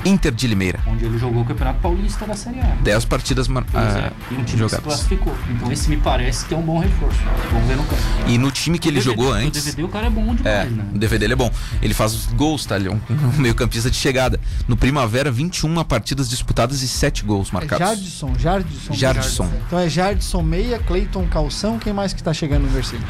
[0.04, 0.80] Inter de Limeira.
[0.86, 2.76] onde ele jogou o Campeonato Paulista da Série A.
[2.82, 4.84] 10 partidas mar- Pois ah, é, e um time que se jogadas.
[4.84, 5.34] classificou.
[5.50, 7.18] Então esse me parece que é um bom reforço.
[7.52, 8.02] Vamos ver no campo.
[8.26, 9.64] E no time que ele O DVD jogou O antes.
[9.64, 10.86] DVD o cara é bom É, demais, né?
[10.94, 11.50] o DVD dele é bom.
[11.82, 12.76] Ele faz os gols, tá?
[12.76, 13.00] Ele é um,
[13.38, 14.40] meio-campista de chegada.
[14.66, 17.86] No Primavera, 21 partidas disputadas e 7 gols É marcados.
[17.86, 18.92] Jardson, Jardson.
[18.94, 19.50] Jardson.
[19.66, 23.06] Então é Jardson meia, Cleiton Calção, quem mais que tá chegando no versículo?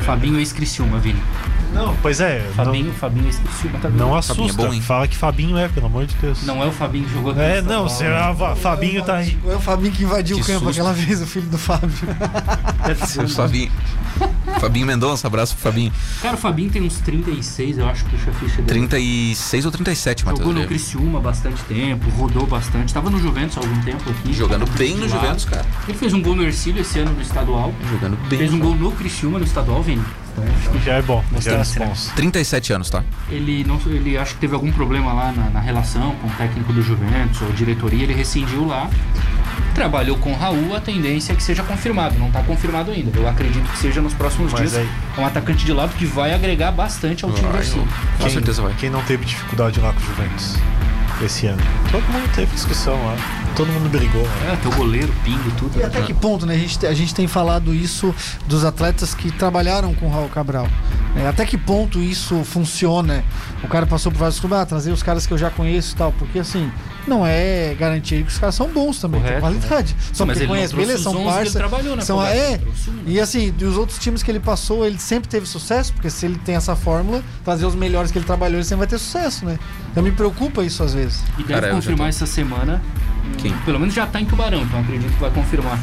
[0.00, 1.20] Fabinho ex-Criciúma, Vini.
[1.72, 2.40] Não, pois é.
[2.54, 4.62] Fabinho, Fabinho ex-Criciúma, tá Não, não é assusta.
[4.66, 4.80] bom, hein?
[4.80, 6.42] Fala que Fabinho é, pelo amor de Deus.
[6.44, 8.44] Não é o Fabinho que jogou É, não, Paulo.
[8.44, 9.38] ah, Fabinho tá aí.
[9.46, 10.70] É o Fabinho que invadiu Que o campo susto.
[10.80, 11.90] aquela vez, o filho do Fábio.
[13.24, 13.70] O Fabinho.
[14.60, 15.92] Fabinho Mendonça, abraço pro Fabinho.
[16.20, 18.66] Cara, o Fabinho tem uns 36, eu acho, puxa a ficha dele.
[18.88, 20.46] 36 ou 37, Matheus.
[20.46, 20.66] Jogou no.
[20.68, 22.92] Criciúma há bastante tempo, rodou bastante.
[22.92, 24.32] Tava no Juventus há algum tempo aqui.
[24.32, 25.08] Jogando bem no.
[25.08, 25.64] Juventus, cara.
[25.88, 27.72] Ele fez um gol no Ercílio esse ano no estadual.
[27.90, 28.38] Jogando bem.
[28.38, 30.02] Fez um gol no Criciúma no estadual, Vini.
[30.42, 32.12] Então, acho que Já é bom, já é responsa.
[32.14, 33.02] 37 anos, tá?
[33.30, 36.72] ele não ele acho que teve algum problema lá na, na relação com o técnico
[36.72, 38.88] do Juventus ou diretoria, ele rescindiu lá.
[39.74, 42.18] Trabalhou com o Raul, a tendência é que seja confirmado.
[42.18, 43.16] Não está confirmado ainda.
[43.16, 44.76] Eu acredito que seja nos próximos Mas dias.
[44.76, 47.84] aí- É um atacante de lado que vai agregar bastante ao time do Vai, Ercílio.
[48.16, 48.74] com Quem- certeza vai.
[48.74, 50.56] Quem não teve dificuldade lá com o Juventus
[51.22, 51.62] esse ano?
[51.90, 53.16] Todo mundo teve discussão lá.
[53.56, 54.52] Todo mundo brigou lá.
[54.52, 55.78] É, teu goleiro, pingo, tudo.
[55.78, 56.54] E até que ponto, né?
[56.54, 58.14] A gente, a gente tem falado isso
[58.46, 60.66] dos atletas que trabalharam com o Raul Cabral.
[61.16, 63.24] É, até que ponto isso funciona?
[63.62, 65.96] O cara passou por vários clubes, ah, trazer os caras que eu já conheço e
[65.96, 66.70] tal, porque assim,
[67.06, 69.96] não é garantia que os caras são bons também, tem Correto, qualidade.
[70.12, 71.58] Só mas porque conhece, beleza, são 11 que ele parça.
[71.58, 72.60] trabalhou na são, é,
[73.04, 76.38] e assim, dos outros times que ele passou, ele sempre teve sucesso, porque se ele
[76.38, 79.58] tem essa fórmula, trazer os melhores que ele trabalhou, ele sempre vai ter sucesso, né?
[79.90, 81.20] Então me preocupa isso às vezes.
[81.36, 82.80] E deve Cara, confirmar tô- essa semana.
[83.38, 83.52] Quem?
[83.64, 85.78] Pelo menos já tá em Tubarão, então acredito que vai confirmar.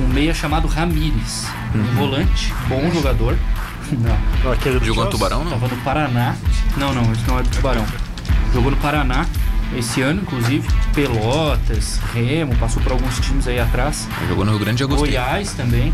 [0.00, 1.46] Um meia chamado Ramires.
[1.74, 1.80] Uhum.
[1.80, 3.36] Um volante, bom jogador.
[3.92, 4.52] Não.
[4.52, 5.10] Aquele do Jogou no?
[5.10, 5.50] Tubarão, não?
[5.50, 6.34] Tava no Paraná.
[6.78, 7.84] Não, não, esse não é do Tubarão.
[8.54, 9.26] Jogou no Paraná
[9.76, 10.66] esse ano, inclusive.
[10.94, 14.08] Pelotas, Remo, passou por alguns times aí atrás.
[14.28, 15.08] Jogou no Rio Grande de Agostinho.
[15.10, 15.92] Goiás também.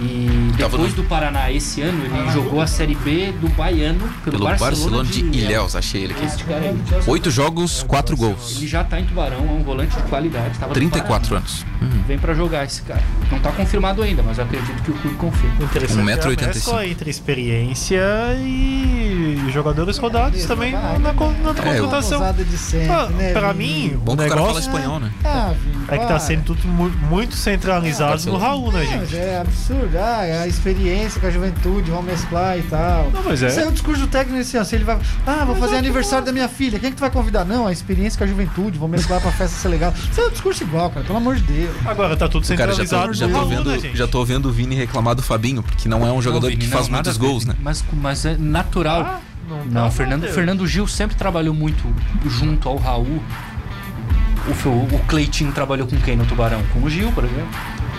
[0.00, 4.38] E depois no- do Paraná esse ano, ele jogou a Série B do Baiano pelo,
[4.38, 6.24] Pelo Barcelona de Ilhéus, achei ele aqui.
[6.26, 6.76] Esse cara aí.
[7.06, 8.56] Oito jogos, quatro gols.
[8.56, 10.58] Ele já tá em Tubarão, é um volante de qualidade.
[10.58, 11.38] Tava no 34 Paraná.
[11.46, 11.64] anos.
[11.80, 12.02] Uhum.
[12.06, 13.02] Vem pra jogar esse cara.
[13.30, 15.56] Não tá confirmado ainda, mas eu acredito que o clube confirma.
[15.62, 16.46] Interessante é a 1,85.
[16.54, 18.02] mescla entre experiência
[18.40, 22.34] e jogadores rodados também na, na, con- na É, contratação.
[22.56, 23.32] Sempre, Ah, né?
[23.32, 25.10] pra mim, Bom o cara fala espanhol, né?
[25.24, 28.96] Ah, Vini, é que tá sendo tudo mu- muito centralizado ser no Raul, né, gente?
[28.98, 29.90] mas é absurdo.
[29.98, 33.10] Ah, é a experiência com a juventude, vão mesclar e tal.
[33.12, 33.48] Não, mas é.
[33.48, 34.98] Isso é o discurso do técnico assim, se ele vai.
[35.26, 36.78] Ah, vou fazer aniversário da minha filha.
[36.78, 37.44] Quem é que tu vai convidar?
[37.44, 39.92] Não, a experiência com a juventude, vou mesclar pra festa ser legal.
[40.10, 41.74] Isso é um discurso igual, cara, pelo amor de Deus.
[41.86, 43.96] Agora tá tudo Cara, já centralizado tô, já, no tô Raul, vendo, né, gente?
[43.96, 46.64] já tô vendo o Vini reclamar do Fabinho, porque não é um jogador Não, Vini,
[46.64, 47.54] que faz muitos gols, né?
[47.60, 49.00] Mas, mas é natural.
[49.02, 50.34] Ah, não, Não, tá, o Fernando, Deus.
[50.34, 51.82] Fernando Gil sempre trabalhou muito
[52.28, 53.22] junto ao Raul.
[54.48, 56.62] O, o Cleitinho trabalhou com quem no Tubarão?
[56.72, 57.48] Com o Gil, por exemplo.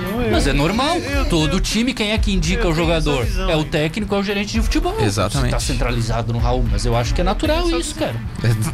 [0.01, 0.97] Não, eu- Mas é normal.
[0.97, 3.25] eu- Todo eu- time, quem é que indica o jogador?
[3.25, 4.95] visão, é o técnico, é o gerente de futebol.
[5.01, 5.51] Exatamente.
[5.51, 8.15] Tá centralizado no Raul, mas eu acho que é natural isso, cara.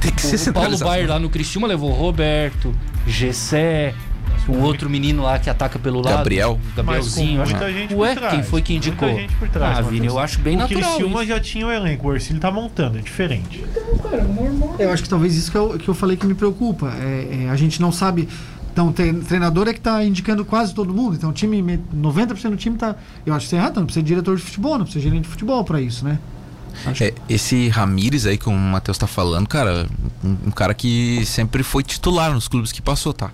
[0.02, 0.78] Tem que ser O, o Paulo.
[0.78, 2.76] Baier lá no Criciúma levou o Roberto,
[3.08, 3.94] Gessé,
[4.48, 6.18] o outro menino lá que ataca pelo lado.
[6.18, 6.60] Gabriel.
[6.76, 7.40] Gabrielzinho.
[7.40, 9.10] Mas com acho- muita gente Ué, por trás, quem foi que muita indicou?
[9.10, 10.92] gente por trás, ah, Vini, eu acho bem o natural.
[10.92, 11.30] Criciúma isso.
[11.34, 13.64] já tinha o elenco, o Ercílio tá montando, é diferente.
[14.80, 16.92] Eu acho que talvez isso que eu, que eu falei que me preocupa.
[17.00, 18.28] É, é, a gente não sabe.
[18.72, 21.16] Então, o tre- treinador é que tá indicando quase todo mundo.
[21.16, 22.96] Então, o time, me- 90% do time tá.
[23.26, 25.24] Eu acho que você errado, não precisa de diretor de futebol, não precisa de gerente
[25.26, 26.18] de futebol pra isso, né?
[27.00, 29.86] É, esse Ramires aí que o Matheus tá falando, cara,
[30.24, 33.30] um, um cara que sempre foi titular nos clubes que passou, tá?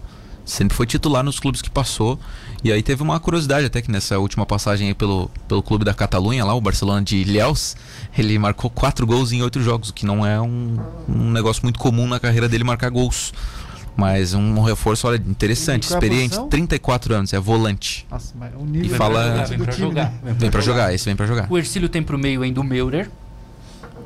[0.49, 2.19] Sempre foi titular nos clubes que passou.
[2.63, 5.93] E aí teve uma curiosidade até que nessa última passagem aí pelo, pelo clube da
[5.93, 7.75] Catalunha lá, o Barcelona de Ilhéus,
[8.17, 11.77] ele marcou quatro gols em oito jogos, o que não é um, um negócio muito
[11.77, 13.31] comum na carreira dele marcar gols.
[13.95, 16.47] Mas um reforço, olha, interessante, E experiente, posição?
[16.49, 18.07] 34 anos, é volante.
[18.09, 20.13] Nossa, mas o E nível vem fala- pra jogar, do vem pra jogar.
[20.23, 21.47] Vem pra jogar, esse vem pra jogar.
[21.47, 23.07] O Ercílio tem pro meio ainda o Meurer,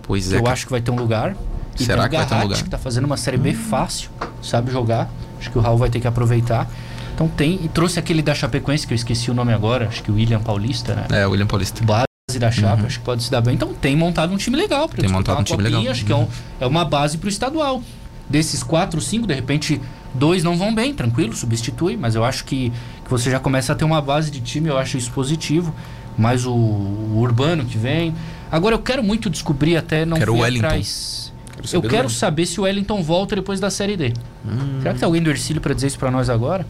[0.02, 0.54] Pois é, eu cara.
[0.54, 1.36] acho que vai ter um lugar.
[1.80, 2.64] E Será tem o que vai ter um lugar?
[2.64, 4.10] que tá fazendo uma série B fácil,
[4.41, 5.10] sabe jogar.
[5.44, 6.70] Acho que o Raul vai ter que aproveitar.
[7.14, 7.60] Então tem.
[7.64, 10.39] E trouxe aquele da Chapecoense, que eu esqueci o nome agora, acho que o William
[10.41, 11.06] Paulista, né?
[11.12, 11.84] É, William Paulista.
[11.84, 12.88] Base da Chape, Uhum.
[12.88, 13.54] acho que pode se dar bem.
[13.56, 15.91] Então tem montado um time legal pra Tem montado um time copinha, legal.
[15.91, 16.28] Acho que é, um-
[16.62, 17.84] é uma base pro estadual.
[18.30, 19.80] Desses quatro, cinco, de repente,
[20.14, 21.98] dois não vão bem, tranquilo, substitui.
[21.98, 22.72] Mas eu acho que,
[23.04, 25.76] que você já começa a ter uma base de time, eu acho isso positivo.
[26.18, 28.16] Mais o, o Urbano que vem.
[28.52, 30.66] Agora eu quero muito descobrir até não Quero fui o Wellington.
[30.68, 31.23] atrás.
[31.64, 34.14] Quero Eu quero saber se o Wellington volta depois da Série D.
[34.45, 36.66] Hum, Será que tem alguém do Ercílio pra dizer isso pra nós agora?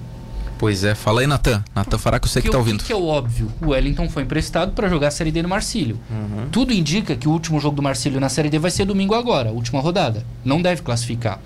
[0.58, 1.64] Pois é, fala aí, Natan.
[1.76, 2.84] Natan fará que eu sei que tá o que ouvindo.
[2.84, 3.52] que é o óbvio?
[3.62, 6.00] O Wellington foi emprestado pra jogar a Série D no Marcílio.
[6.52, 9.52] Tudo indica que o último jogo do Marcílio na Série D vai ser domingo agora,
[9.52, 10.24] última rodada.
[10.46, 11.40] Não deve classificar.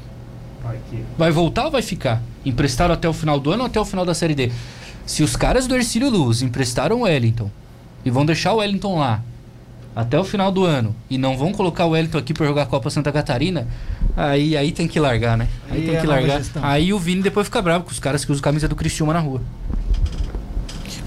[1.17, 2.21] Vai voltar ou vai ficar?
[2.45, 4.51] Emprestaram até o final do ano ou até o final da Série D?
[5.05, 7.49] Se os caras do Ercílio Luz emprestaram o Wellington
[8.03, 9.21] e vão deixar o Wellington lá
[9.99, 12.65] até o final do ano e não vão colocar o Wellington aqui pra jogar a
[12.67, 13.67] Copa Santa Catarina,
[14.15, 15.47] aí, aí tem que largar, né?
[15.69, 16.37] Aí Aí tem é que largar.
[16.37, 16.63] gestão.
[16.63, 19.19] Aí o Vini depois fica bravo com os caras que usam camisa do Criciúma na
[19.19, 19.41] rua.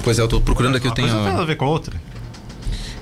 [0.02, 1.68] Pois é, eu tô procurando aqui, eu tenho, não tem nada a ver com a
[1.68, 1.94] outra.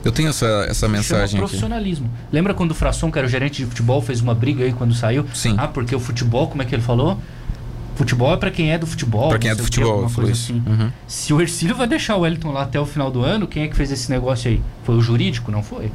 [0.05, 1.49] eu tenho essa, essa Chama mensagem aqui.
[1.49, 2.11] profissionalismo.
[2.33, 4.95] Lembra quando o Frasson, que era o gerente de futebol, fez uma briga aí quando
[4.95, 5.25] saiu?
[5.33, 5.55] Sim.
[5.57, 7.19] Ah, porque o futebol, como é que ele falou?
[7.99, 9.29] Futebol é pra quem é do futebol.
[9.29, 10.63] Pra quem não é do futebol, falou coisa assim.
[10.67, 10.91] Uhum.
[11.07, 13.69] Se o Ercílio vai deixar o Wellington lá até o final do ano, quem é
[13.69, 14.61] que fez esse negócio aí?
[14.85, 15.51] Foi o jurídico?
[15.51, 15.91] Não foi.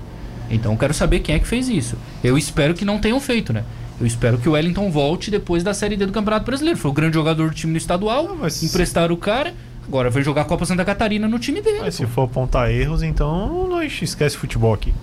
[0.52, 1.96] Então eu quero saber quem é que fez isso.
[2.24, 3.64] Eu espero que não tenham feito, né?
[4.02, 6.78] Eu espero que o Wellington volte depois da Série D do Campeonato Brasileiro.
[6.78, 9.54] Foi o grande jogador do time no estadual, Ah, mas- emprestaram o cara,
[9.88, 11.90] agora vai jogar a Copa Santa Catarina no time dele.
[11.90, 14.94] Se for apontar erros, então não esquece futebol aqui.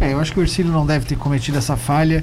[0.00, 2.22] É, eu acho que o Ercílio não deve ter cometido essa falha.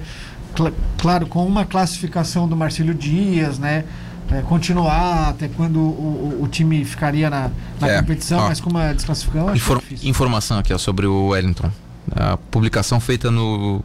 [0.56, 3.84] Cla- claro, com uma classificação do Marcílio Dias, né?
[4.32, 8.48] É, continuar até quando o, o- o time ficaria na, na É, competição, ó.
[8.48, 11.70] mas com uma desclassificação, Infor- é informação aqui ó, sobre o Wellington.
[12.16, 13.84] A publicação feita no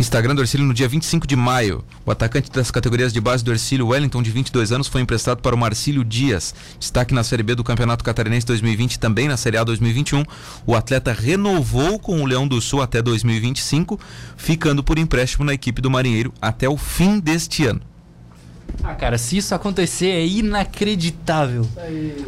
[0.00, 1.84] Instagram do Ercílio no dia 25 de maio.
[2.06, 5.54] O atacante das categorias de base do Ercílio, Wellington, de 22 anos, foi emprestado para
[5.54, 6.54] o Marcílio Dias.
[6.78, 10.24] Destaque na Série B do Campeonato Catarinense 2020 e também na Série A 2021.
[10.66, 14.00] O atleta renovou com o Leão do Sul até 2025,
[14.38, 17.82] ficando por empréstimo na equipe do Marinheiro até o fim deste ano.
[18.82, 21.68] Ah, cara, se isso acontecer é inacreditável.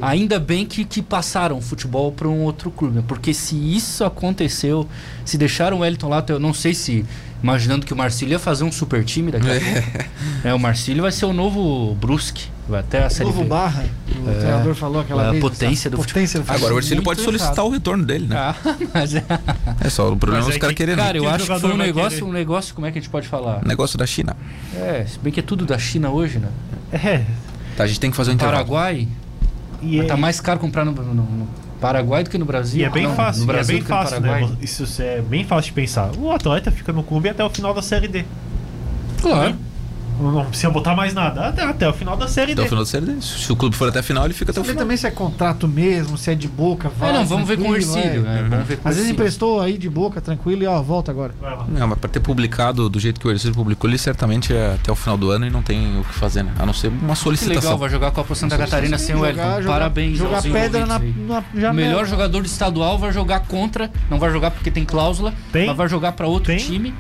[0.03, 3.03] Ainda bem que, que passaram o futebol para um outro clube.
[3.09, 4.87] Porque se isso aconteceu,
[5.25, 7.07] se deixaram o Wellington lá, eu não sei se.
[7.43, 10.09] Imaginando que o Marcílio ia fazer um super time daqui a pouco.
[10.45, 12.45] É, o Marcílio vai ser o novo Brusque.
[12.69, 13.49] Vai até a O Série novo B.
[13.49, 13.85] Barra,
[14.25, 14.35] o É.
[14.35, 15.41] treinador falou aquela É a vez.
[15.43, 17.67] potência do potência do Agora o Muito pode solicitar errado.
[17.67, 18.37] o retorno dele, né?
[18.37, 18.55] Ah,
[18.95, 19.25] mas é.
[19.81, 20.99] É só o problema é os aí caras que- querendo.
[20.99, 22.25] Cara, eu que acho que foi um negócio, querer?
[22.31, 23.65] um negócio, como é que a gente pode falar?
[23.67, 24.37] Negócio da China.
[24.77, 26.49] É, se bem que é tudo da China hoje, né?
[26.93, 27.25] É.
[27.77, 28.59] Tá, a gente tem que fazer um intervalo.
[28.59, 29.09] Paraguai,
[29.83, 31.49] E é, tá mais caro comprar no, no- no
[31.83, 32.81] Paraguai do que no Brasil.
[32.81, 34.49] e é bem Não, fácil, é bem fácil, né?
[34.61, 36.13] Isso é bem fácil de pensar.
[36.17, 38.25] O atleta fica no clube até o final da série D.
[39.21, 39.57] Claro.
[40.31, 41.49] Não precisa botar mais nada.
[41.49, 42.69] Até, até o final da série Até o D.
[42.69, 43.21] final da série D.
[43.21, 44.79] Se o clube for até a final, ele fica até o final.
[44.83, 47.11] também se é contrato mesmo, se é de boca, vai.
[47.11, 48.27] É, não, vamos ver com o Ercílio.
[48.27, 48.43] é.
[48.49, 51.35] Vamos ver com o Às vezes emprestou aí de boca, tranquilo, e ó, volta agora.
[51.69, 54.93] Não, mas pra ter publicado do jeito que o Ercílio publicou, ele certamente é até
[54.93, 56.53] o final do ano e não tem o que fazer, né?
[56.59, 57.63] A não ser uma Que solicitação.
[57.63, 61.39] legal, vai jogar a Copa Santa Catarina sem o jogar- Parabéns Jogar pedra na, na
[61.55, 61.73] O janela.
[61.73, 65.67] melhor jogador estadual vai jogar contra, não vai jogar porque tem cláusula, Tem?
[65.67, 66.59] mas vai jogar pra outro Tem?
[66.59, 66.95] time.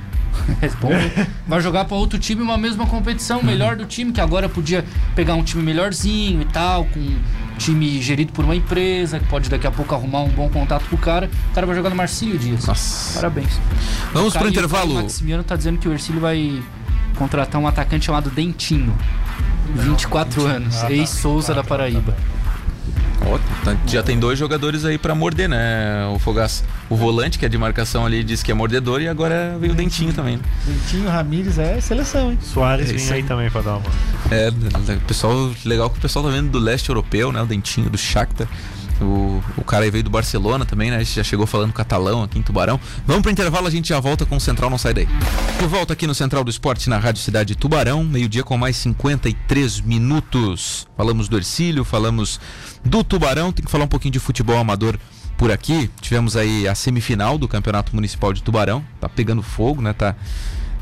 [0.60, 1.12] Responde.
[1.46, 4.84] vai jogar pra outro time uma mesma competição, o melhor do time, que agora podia
[5.14, 7.18] pegar um time melhorzinho e tal, com um
[7.58, 10.96] time gerido por uma empresa, que pode daqui a pouco arrumar um bom contato pro
[10.98, 11.30] cara.
[11.50, 12.66] O cara vai jogar no Marcílio Dias.
[12.66, 13.14] Nossa.
[13.20, 13.60] Parabéns.
[14.12, 14.90] Vamos O Caio- pro intervalo.
[14.92, 16.62] O Maximiano tá dizendo que o Ercílio vai
[17.16, 18.96] contratar um atacante chamado Dentinho.
[19.74, 20.92] 24 anos, Ah, tá.
[20.92, 22.16] ex-Souza Ah, da tá, Paraíba.
[23.26, 26.06] Ó, tá- já tem dois jogadores aí pra morder, né?
[26.14, 26.64] O Fogaça.
[26.90, 29.76] O volante, que é de marcação ali, disse que é mordedor e agora veio o
[29.76, 30.40] dentinho também.
[30.66, 32.38] Dentinho Ramírez é seleção, hein?
[32.42, 33.22] Soares É vinha aí aí.
[33.22, 33.90] também pra dar uma.
[34.30, 37.40] É, o pessoal, legal que o pessoal tá vendo do leste europeu, né?
[37.42, 38.48] O dentinho do Shakhtar.
[39.00, 40.96] O, o cara aí veio do Barcelona também, né?
[40.96, 42.78] A gente já chegou falando catalão aqui em Tubarão.
[43.04, 45.08] Vamos pro intervalo, a gente já volta com o Central, não sai daí.
[45.58, 49.80] De volta aqui no Central do Esporte, na Rádio Cidade Tubarão, meio-dia com mais 53
[49.80, 50.86] minutos.
[50.96, 52.38] Falamos do Ercílio, falamos
[52.84, 54.98] do Tubarão, tem que falar um pouquinho de futebol amador
[55.36, 55.90] por aqui.
[56.00, 59.92] Tivemos aí a semifinal do Campeonato Municipal de Tubarão, tá pegando fogo, né?
[59.92, 60.14] Tá,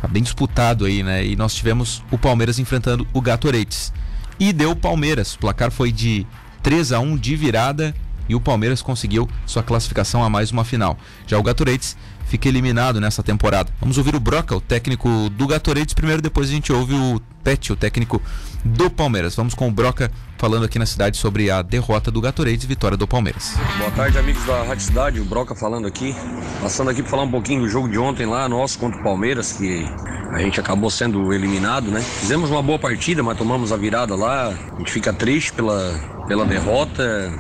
[0.01, 1.25] tá bem disputado aí, né?
[1.25, 3.93] E nós tivemos o Palmeiras enfrentando o Gatorates.
[4.39, 6.27] E deu Palmeiras, o placar foi de
[6.63, 7.95] 3 a 1 de virada
[8.29, 10.97] e o Palmeiras conseguiu sua classificação a mais uma final.
[11.27, 11.97] Já o Gatorates
[12.27, 13.73] fica eliminado nessa temporada.
[13.81, 17.73] Vamos ouvir o Broca, o técnico do Gatorates, primeiro, depois a gente ouve o Pet,
[17.73, 18.23] o técnico
[18.65, 19.35] do Palmeiras.
[19.35, 22.97] Vamos com o Broca falando aqui na cidade sobre a derrota do Gatorates e vitória
[22.97, 23.55] do Palmeiras.
[23.79, 26.15] Boa tarde, amigos da Rádio Cidade, o Broca falando aqui.
[26.61, 29.53] Passando aqui para falar um pouquinho do jogo de ontem lá, nosso contra o Palmeiras,
[29.53, 29.85] que
[30.31, 32.01] a gente acabou sendo eliminado, né?
[32.01, 34.49] Fizemos uma boa partida, mas tomamos a virada lá.
[34.49, 37.33] A gente fica triste pela, pela derrota,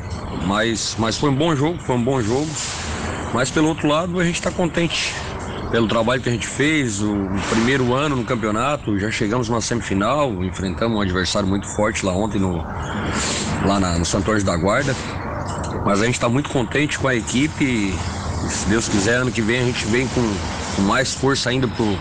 [0.46, 2.50] mas, mas foi um bom jogo, foi um bom jogo.
[3.32, 5.14] Mas pelo outro lado, a gente está contente
[5.70, 10.32] pelo trabalho que a gente fez, o primeiro ano no campeonato, já chegamos na semifinal,
[10.44, 12.56] enfrentamos um adversário muito forte lá ontem no,
[13.64, 14.94] lá na- no Santos da Guarda.
[15.84, 17.64] Mas a gente está muito contente com a equipe.
[17.64, 17.94] E,
[18.50, 20.20] se Deus quiser, ano que vem a gente vem com,
[20.76, 21.96] com mais força ainda pro,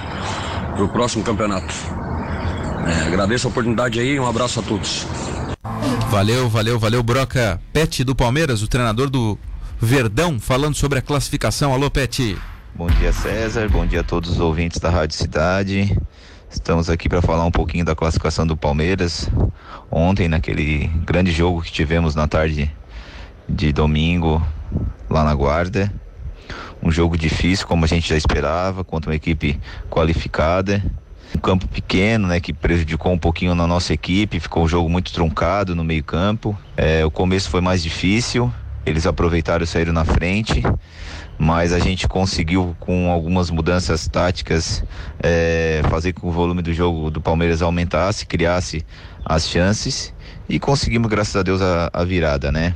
[0.75, 1.73] pro próximo campeonato.
[2.87, 5.05] É, agradeço a oportunidade aí um abraço a todos.
[6.09, 7.61] Valeu, valeu, valeu, Broca.
[7.71, 9.37] Pet do Palmeiras, o treinador do
[9.79, 11.71] Verdão, falando sobre a classificação.
[11.71, 12.35] Alô, Pet.
[12.75, 13.67] Bom dia, César.
[13.67, 15.97] Bom dia a todos os ouvintes da Rádio Cidade.
[16.49, 19.29] Estamos aqui para falar um pouquinho da classificação do Palmeiras.
[19.91, 22.73] Ontem, naquele grande jogo que tivemos na tarde
[23.47, 24.41] de domingo,
[25.09, 25.91] lá na Guarda.
[26.81, 29.59] Um jogo difícil, como a gente já esperava, contra uma equipe
[29.89, 30.81] qualificada.
[31.35, 34.39] Um campo pequeno, né, que prejudicou um pouquinho na nossa equipe.
[34.39, 36.57] Ficou um jogo muito truncado no meio-campo.
[36.77, 38.51] É, o começo foi mais difícil.
[38.85, 40.63] Eles aproveitaram e saíram na frente
[41.39, 44.83] mas a gente conseguiu com algumas mudanças táticas
[45.23, 48.85] é, fazer com que o volume do jogo do Palmeiras aumentasse, criasse
[49.23, 50.13] as chances
[50.49, 52.75] e conseguimos, graças a Deus, a, a virada, né?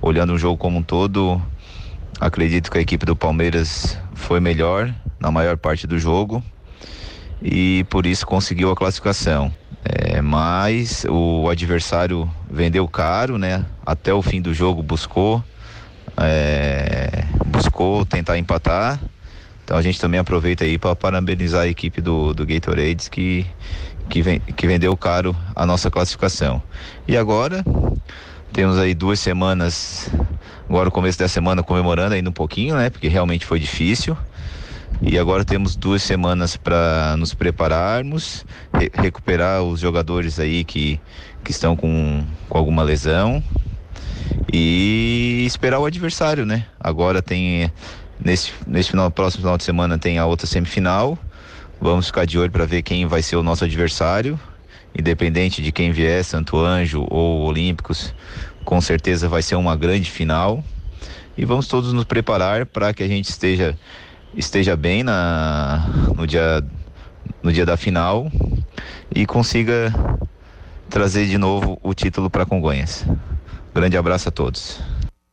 [0.00, 1.42] Olhando o jogo como um todo,
[2.20, 6.40] acredito que a equipe do Palmeiras foi melhor na maior parte do jogo
[7.42, 9.52] e por isso conseguiu a classificação.
[9.84, 13.66] É, mas o adversário vendeu caro, né?
[13.84, 15.42] Até o fim do jogo buscou
[16.16, 16.83] é,
[18.08, 19.00] tentar empatar.
[19.64, 23.46] Então a gente também aproveita aí para parabenizar a equipe do, do Gatorades que,
[24.10, 26.62] que, ven- que vendeu caro a nossa classificação.
[27.08, 27.64] E agora
[28.52, 30.08] temos aí duas semanas,
[30.68, 32.90] agora o começo da semana comemorando ainda um pouquinho, né?
[32.90, 34.16] Porque realmente foi difícil.
[35.02, 41.00] E agora temos duas semanas para nos prepararmos, re- recuperar os jogadores aí que,
[41.42, 43.42] que estão com, com alguma lesão
[44.52, 46.66] e esperar o adversário, né?
[46.78, 47.70] Agora tem
[48.20, 51.18] nesse nesse final próximo final de semana tem a outra semifinal.
[51.80, 54.38] Vamos ficar de olho para ver quem vai ser o nosso adversário,
[54.96, 58.14] independente de quem vier, Santo Anjo ou Olímpicos,
[58.64, 60.64] com certeza vai ser uma grande final.
[61.36, 63.76] E vamos todos nos preparar para que a gente esteja
[64.36, 66.64] esteja bem na no dia
[67.42, 68.30] no dia da final
[69.14, 69.92] e consiga
[70.88, 73.04] trazer de novo o título para Congonhas.
[73.74, 74.78] Grande abraço a todos.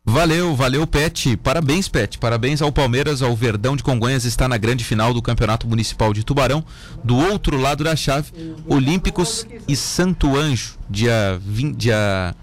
[0.03, 1.37] Valeu, valeu, Pet.
[1.37, 2.17] Parabéns, Pet.
[2.17, 6.23] Parabéns ao Palmeiras, ao Verdão de Congonhas está na grande final do Campeonato Municipal de
[6.23, 6.65] Tubarão.
[7.03, 8.31] Do outro lado da chave,
[8.67, 12.35] Olímpicos e Santo Anjo, dia 20, dia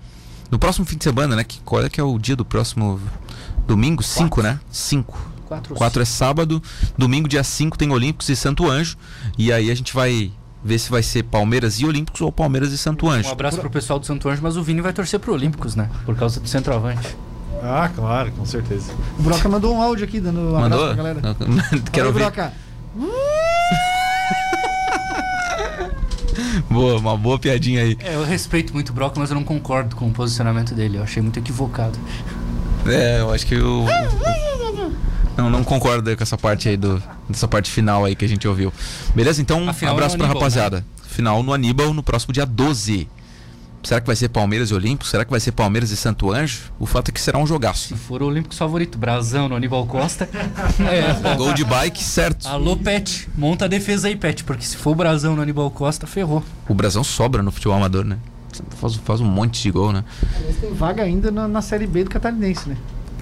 [0.51, 1.43] no próximo fim de semana, né?
[1.43, 3.01] Que qual é que é o dia do próximo
[3.67, 4.05] domingo?
[4.05, 4.61] 5, né?
[4.71, 5.39] 5.
[5.47, 6.63] Quatro, 4 é sábado,
[6.97, 8.97] domingo dia 5 tem Olímpicos e Santo Anjo.
[9.37, 10.31] E aí a gente vai
[10.63, 13.29] ver se vai ser Palmeiras e Olímpicos ou Palmeiras e Santo Anjo.
[13.29, 15.89] Um abraço pro pessoal do Santo Anjo, mas o Vini vai torcer pro Olímpicos, né?
[16.05, 17.17] Por causa do centroavante.
[17.63, 18.93] Ah, claro, com certeza.
[19.19, 20.87] O Broca mandou um áudio aqui, dando um abraço Mandou?
[20.87, 21.21] pra galera.
[21.21, 21.35] Não,
[21.91, 22.19] Quero aí, ouvir.
[22.21, 22.53] Broca.
[26.71, 27.97] Boa, uma boa piadinha aí.
[28.01, 30.99] É, eu respeito muito o Broca, mas eu não concordo com o posicionamento dele.
[30.99, 31.99] Eu achei muito equivocado.
[32.87, 33.87] É, eu acho que eu.
[35.39, 37.01] Não, não concordo aí com essa parte aí do.
[37.29, 38.73] Dessa parte final aí que a gente ouviu.
[39.15, 39.41] Beleza?
[39.41, 40.85] Então, abraço pra Aníbal, rapaziada.
[41.07, 43.09] Final no Aníbal no próximo dia 12.
[43.85, 45.09] Será que vai ser Palmeiras e Olímpicos?
[45.09, 46.73] Será que vai ser Palmeiras e Santo Anjo?
[46.81, 47.89] O fato é que será um jogaço.
[47.89, 50.29] Se for o Olímpicos favorito, Brasão no Aníbal Costa.
[50.83, 52.49] é, Gol de bike, certo.
[52.49, 53.29] Alô, Pet.
[53.37, 56.43] Monta a defesa aí, Pet, porque se for o Brasão no Aníbal Costa, ferrou.
[56.69, 58.19] O Brasão sobra no futebol amador, né?
[58.81, 60.05] Faz, faz um monte de gol, né?
[60.37, 62.77] Aliás, Tem vaga ainda na, na Série B do Catarinense, né?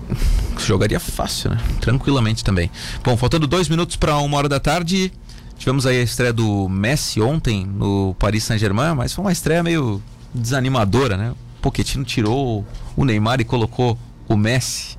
[0.67, 1.59] Jogaria fácil, né?
[1.81, 2.71] Tranquilamente também.
[3.05, 5.13] Bom, faltando dois minutos para uma hora da tarde.
[5.59, 10.03] Tivemos aí a estreia do Messi ontem no Paris Saint-Germain, mas foi uma estreia meio
[10.35, 11.31] desanimadora, né?
[11.31, 12.65] O Pochettino tirou
[12.95, 13.99] o Neymar e colocou
[14.29, 14.99] o Messi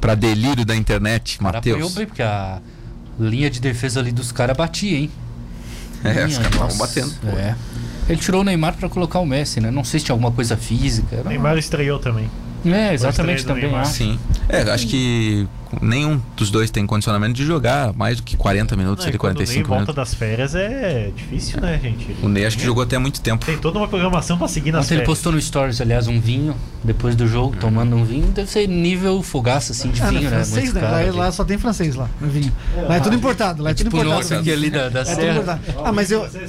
[0.00, 1.94] para delírio da internet, Cara, apoiou Matheus.
[1.94, 2.60] bem, porque a
[3.18, 5.10] linha de defesa ali dos caras batia, hein?
[6.04, 7.14] É, os Minha caras estavam batendo.
[7.22, 7.28] pô.
[7.38, 7.56] É.
[8.06, 9.70] Ele tirou o Neymar pra colocar o Messi, né?
[9.70, 11.22] Não sei se tinha alguma coisa física.
[11.24, 11.28] O.
[11.28, 12.28] Neymar estreou também.
[12.64, 13.64] É, exatamente também.
[13.64, 13.86] Neymar.
[13.86, 14.18] Sim.
[14.48, 15.46] É, acho que
[15.80, 19.18] nenhum dos dois tem condicionamento de jogar mais do que 40 minutos, Não, ali, e
[19.18, 19.94] quando o Ney 45 volta minutos.
[19.96, 22.16] das férias é difícil, né, gente?
[22.22, 23.44] O Ney acho que jogou até muito tempo.
[23.46, 25.06] Tem toda uma programação pra seguir nas Ontem ele férias.
[25.18, 28.26] postou no Stories, aliás, um vinho depois do jogo, tomando um vinho.
[28.28, 30.28] Deve ser nível fogaça, assim, de Ah, vinho, né?
[30.30, 30.80] francês, Muito né?
[30.80, 32.52] caro Lá, lá só tem francês lá, no vinho.
[32.88, 34.22] Lá é tudo importado, lá é, tudo Tipo o importado.
[34.22, 35.60] nosso aqui ali da, da É tudo Serra.
[35.84, 36.48] Ah, mas eu, é né?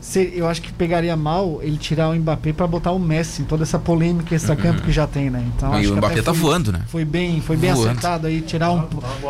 [0.00, 3.44] se- eu acho que pegaria mal ele tirar o Mbappé pra botar o Messi em
[3.44, 5.44] toda essa polêmica extra-campo que já tem, né?
[5.56, 6.80] Então, e acho o Mbappé tá foi- voando, né?
[6.88, 7.90] Foi bem, foi bem Voando.
[7.90, 8.88] acertado aí, tirar, um,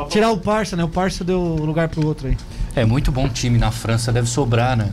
[0.09, 0.85] tirar o Parça, né?
[0.85, 2.37] O Parça deu lugar pro outro aí.
[2.77, 3.59] É muito bom time.
[3.59, 4.91] Na França deve sobrar, né?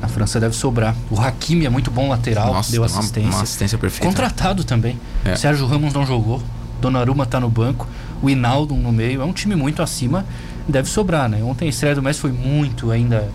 [0.00, 0.94] Na França deve sobrar.
[1.10, 3.30] O Hakimi é muito bom lateral, Nossa, deu deu uma- assistência.
[3.30, 4.06] Uma, assistência perfeita.
[4.06, 4.98] Contratado também.
[5.24, 5.36] É.
[5.36, 6.42] Sérgio Ramos não jogou.
[6.80, 7.86] Donnarumma tá no banco.
[8.22, 9.20] O Hinaldo no meio.
[9.20, 10.24] É um time muito acima.
[10.68, 11.42] Deve sobrar, né?
[11.42, 13.28] Ontem a estreia do Messi foi muito ainda.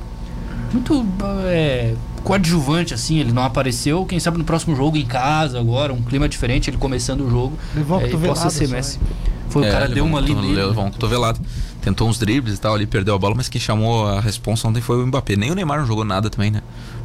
[0.72, 1.06] Muito
[1.46, 3.18] é, coadjuvante, assim.
[3.18, 4.06] Ele não apareceu.
[4.06, 7.58] Quem sabe no próximo jogo em casa agora, um clima diferente, ele começando o jogo.
[7.76, 9.00] Levou é, possa ser Messi.
[9.00, 9.08] né?
[9.54, 10.34] Foi É, o cara deu uma um ali.
[10.34, 11.40] Levou um cotovelado.
[11.82, 14.82] Tentou uns dribles e tal, ali perdeu a bola, mas quem chamou a responsa ontem
[14.82, 15.36] foi o Mbappé.
[15.36, 16.62] Nem o Neymar não jogou nada também, né?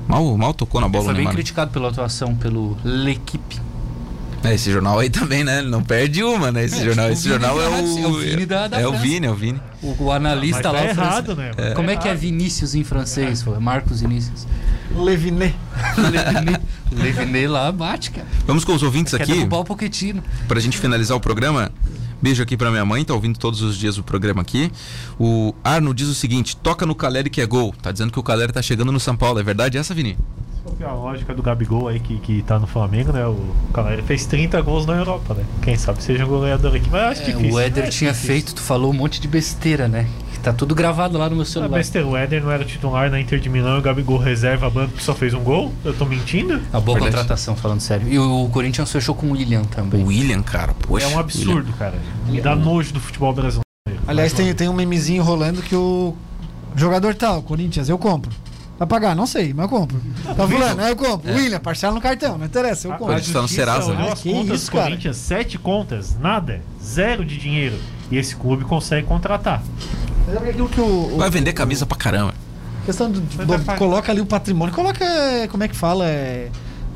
[0.08, 1.34] Mal, mal tocou na bola Foi bem Neymar.
[1.34, 3.60] criticado pela atuação pelo L'Equipe.
[4.44, 5.58] É, esse jornal aí também, né?
[5.58, 6.64] Ele não perde uma, né?
[6.64, 7.98] Esse É, jornal, tipo, esse jornal é da- o.
[7.98, 8.92] é o Vini da- da é o.
[8.96, 9.60] Vini, é o Vini.
[9.82, 10.88] O, o analista Mas lá.
[10.88, 11.50] tá francês- errado, né?
[11.58, 12.14] Mas Como tá é que é.
[12.14, 13.42] Vinícius em francês?
[13.42, 14.46] Foi Marcos Vinícius.
[14.94, 15.54] Leviné.
[15.96, 16.60] Leviné,
[16.92, 18.26] Leviné lá bate, cara.
[18.46, 20.22] Vamos com os ouvintes Quer aqui, derrubar o Pochettino.
[20.46, 21.70] pra gente finalizar o programa.
[22.20, 24.70] Beijo aqui pra minha mãe, tá ouvindo todos os dias o programa aqui.
[25.20, 27.72] O Arno diz o seguinte: toca no Caleri que é gol.
[27.80, 29.38] Tá dizendo que o Caleri tá chegando no São Paulo.
[29.38, 30.16] É verdade essa, Vini?
[30.66, 33.24] Se for a lógica do Gabigol aí que, que tá no Flamengo, né?
[33.26, 33.38] O
[33.72, 35.44] Caleri fez 30 gols na Europa, né?
[35.62, 37.54] Quem sabe seja um goleador aqui, mas eu acho É, difícil.
[37.54, 38.32] o Éder É tinha difícil.
[38.34, 40.06] feito, tu falou um monte de besteira, né?
[40.38, 41.76] Que Tá tudo gravado lá no meu Ah, celular.
[41.78, 44.92] besteira, o Éder não era titular na Inter de Milão e o Gabigol reserva banco
[44.94, 45.72] que só fez um gol?
[45.84, 46.54] Eu tô mentindo?
[46.72, 47.16] A boa Verdade.
[47.16, 48.08] contratação, falando sério.
[48.08, 50.02] E o Corinthians fechou com o William também.
[50.02, 50.74] O William, cara.
[50.86, 51.06] Poxa.
[51.06, 51.94] é um absurdo, cara.
[52.26, 53.64] Me dá nojo do futebol brasileiro.
[54.06, 56.14] Aliás, Mas, tem, tem um memezinho rolando que o
[56.76, 58.30] jogador tal, Corinthians, eu compro.
[58.78, 59.16] Vai pagar?
[59.16, 60.00] Não sei, mas eu compro.
[60.36, 60.80] Tá fulano?
[60.80, 61.34] Aí eu compro.
[61.34, 63.14] William, parcela no cartão, não interessa, eu A, compro.
[63.14, 64.12] a está no justiça Serasa, olhou né?
[64.12, 64.70] as Que contas isso?
[64.70, 67.74] Corinthians, sete contas, nada, zero de dinheiro.
[68.10, 69.62] E esse clube consegue contratar.
[70.26, 72.34] Mas é aquilo que o, o- Vai vender camisa pra caramba.
[72.86, 76.50] questão do, do- coloca ali o patrimônio, coloca, é, como é que fala, é,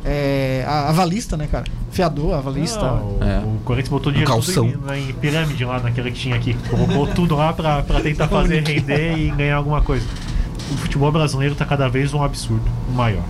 [0.04, 1.64] é, a avalista, né, cara?
[1.90, 2.80] Fiador, avalista.
[2.82, 3.38] Não, o, É.
[3.40, 4.70] o Corinthians botou dinheiro calção.
[4.70, 6.54] tudo em, em pirâmide lá naquele que tinha aqui.
[6.70, 10.06] Colocou tudo lá pra, pra tentar fazer render e ganhar alguma coisa.
[10.70, 13.22] O futebol brasileiro tá cada vez um absurdo maior.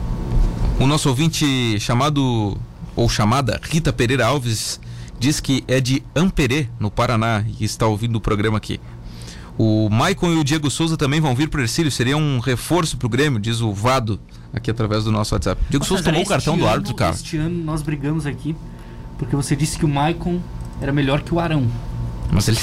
[0.79, 2.57] O nosso ouvinte chamado,
[2.95, 4.81] ou chamada, Rita Pereira Alves,
[5.23, 8.81] diz que é de Amperê, no Paraná, e está ouvindo o programa aqui.
[9.57, 13.09] O Maicon e o Diego Souza também vão vir pro Ercílio, seria um reforço pro
[13.09, 14.19] Grêmio, diz o Vado,
[14.53, 15.63] aqui através do nosso WhatsApp.
[15.71, 17.15] Diego Souza tomou o cartão do árbitro, cara.
[17.15, 18.57] Este ano nós brigamos aqui
[19.17, 20.41] porque você disse que o Maicon
[20.81, 21.71] era melhor que o Arão.
[22.33, 22.59] Mas ele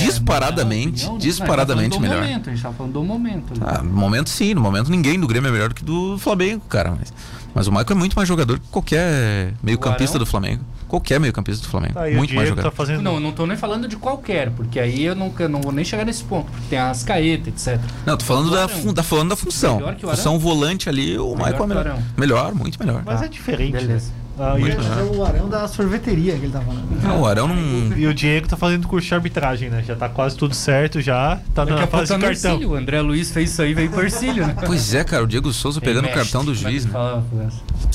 [0.00, 1.18] disparadamente, opinião?
[1.18, 2.22] disparadamente tá melhor.
[2.22, 3.60] Momento, a gente tá falando do momento.
[3.60, 3.66] né?
[3.66, 6.96] Ah, no momento sim, no momento ninguém do Grêmio é melhor que do Flamengo, cara.
[6.98, 7.12] Mas,
[7.54, 10.64] mas o Maicon é muito mais jogador que qualquer meio-campista do Flamengo.
[10.90, 11.94] Qualquer meio-campista do Flamengo.
[11.94, 12.70] Tá, muito mais Diego jogador.
[12.70, 13.00] tá fazendo.
[13.00, 16.04] Não, não tô nem falando de qualquer, porque aí eu nunca não vou nem chegar
[16.04, 17.78] nesse ponto, porque tem a Ascaeta, etc.
[18.04, 19.76] Não, tô falando da, fun- tá falando da função.
[19.76, 20.16] Melhor que o Arão?
[20.16, 21.98] Função volante ali, o Melhor Maicon é melhor.
[22.16, 23.02] Melhor, muito melhor.
[23.06, 23.72] Mas Tá, é diferente.
[23.72, 24.06] beleza.
[24.08, 24.12] né?
[24.42, 27.02] Ah, e, é o Arão da sorveteria que ele tá falando.
[27.02, 27.94] Não, o Arão não.
[27.94, 29.84] e o Diego tá fazendo curso de arbitragem, né?
[29.86, 32.52] Já tá quase tudo certo, já tá Daqui na a pouco fase tá de cartão.
[32.52, 32.70] Ercílio.
[32.70, 34.56] O André Luiz fez isso aí, veio pro Ercílio, né?
[34.64, 36.94] Pois é, cara, o Diego Souza pegando o cartão do juiz, é né?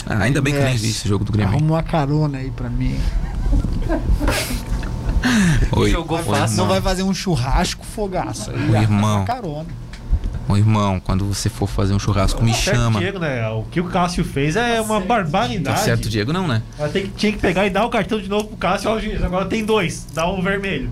[0.06, 0.86] Ah, ainda bem que eu nem Messi.
[0.86, 1.56] vi esse jogo do Grêmio.
[1.56, 3.00] Arruma uma carona aí pra mim.
[5.72, 6.58] Oi, Jogou fácil.
[6.58, 8.52] Não vai fazer um churrasco fogaço.
[8.52, 9.18] irmão.
[9.18, 9.66] uma carona.
[10.48, 13.00] Ô, irmão, quando você for fazer um churrasco, me Certo, chama.
[13.00, 13.50] Diego, né?
[13.50, 15.78] O que o Cássio fez é uma barbaridade.
[15.78, 16.62] Tá certo, Diego, não, né?
[16.78, 18.92] Ela tem que, tinha que pegar e dar o cartão de novo pro Cássio.
[18.92, 20.06] Ó, agora tem dois.
[20.14, 20.92] Dá um vermelho.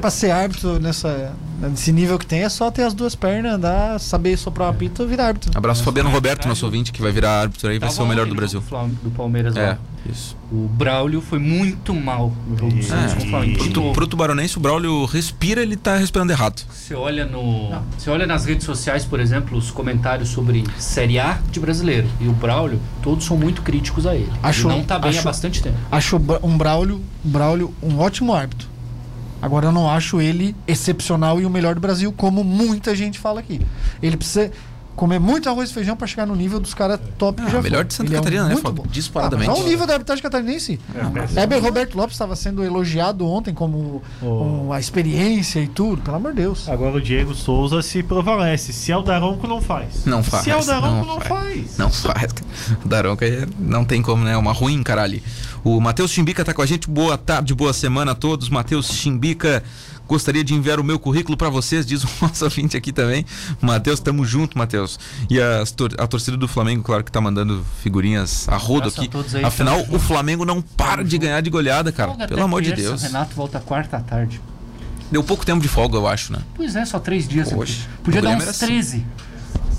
[0.00, 3.98] Pra ser árbitro nessa, nesse nível que tem, é só ter as duas pernas, andar,
[4.00, 5.50] saber soprar o apito e virar árbitro.
[5.54, 8.26] Abraço Fabiano Roberto, nosso ouvinte, que vai virar árbitro aí, vai Tava ser o melhor
[8.26, 8.62] do Brasil.
[9.02, 9.78] Do Palmeiras É, lá.
[10.10, 10.36] isso.
[10.50, 12.82] O Braulio foi muito mal no jogo do É.
[12.82, 13.64] Santos com o Flamengo.
[13.64, 16.62] E- Pro, pro tubaronense, o Braulio respira, ele tá respirando errado.
[16.70, 21.38] Você olha no, você olha nas redes sociais, por exemplo, os comentários sobre Série A
[21.50, 24.30] de brasileiro e o Braulio, todos são muito críticos a ele.
[24.42, 25.76] Acho- ele não tá bem há acho- bastante tempo.
[25.90, 28.68] Acho um Braulio, Braulio um ótimo árbitro.
[29.40, 33.40] Agora eu não acho ele excepcional e o melhor do Brasil, como muita gente fala
[33.40, 33.60] aqui.
[34.02, 34.50] Ele precisa
[34.96, 37.62] comer muito arroz e feijão pra chegar no nível dos caras top que Ah, já
[37.62, 37.84] melhor foi.
[37.84, 38.84] de Santa Ele é um Catarina, né, muito bom.
[38.90, 39.48] Disparadamente.
[39.48, 40.80] Ah, mas olha o nível da arbitragem catarinense.
[41.36, 44.26] É, Heber Roberto Lopes estava sendo elogiado ontem como Oh.
[44.26, 46.68] um, a experiência e tudo, pelo amor de Deus.
[46.68, 48.72] Agora o Diego Souza se prevalece.
[48.72, 50.04] Se é o Daronco, não faz.
[50.04, 51.78] Não faz, Se é o Daronco, não não, faz.
[51.78, 52.34] Não faz.
[52.84, 54.32] O Daronca é- não tem como, né?
[54.32, 55.22] É uma ruim, caralho.
[55.64, 56.88] O Matheus Chimbica tá com a gente.
[56.88, 58.48] Boa tarde, boa semana a todos.
[58.48, 59.62] Matheus Chimbica.
[60.06, 63.26] Gostaria de enviar o meu currículo para vocês, diz o nosso ouvinte aqui também.
[63.60, 64.98] Matheus, tamo junto, Matheus.
[65.28, 65.36] E
[65.76, 69.06] tor- a torcida do Flamengo, claro que tá mandando figurinhas a rodo a aqui.
[69.08, 72.08] todos aí, Afinal, o Flamengo não para de ganhar de goleada, cara.
[72.12, 73.02] Folga Pelo amor de terça, Deus.
[73.02, 74.40] O Renato volta quarta à tarde.
[75.12, 76.38] Deu pouco tempo de folga, eu acho, né?
[76.54, 77.52] Pois é, só três dias.
[77.52, 78.66] Poxa, Podia dar uns era assim.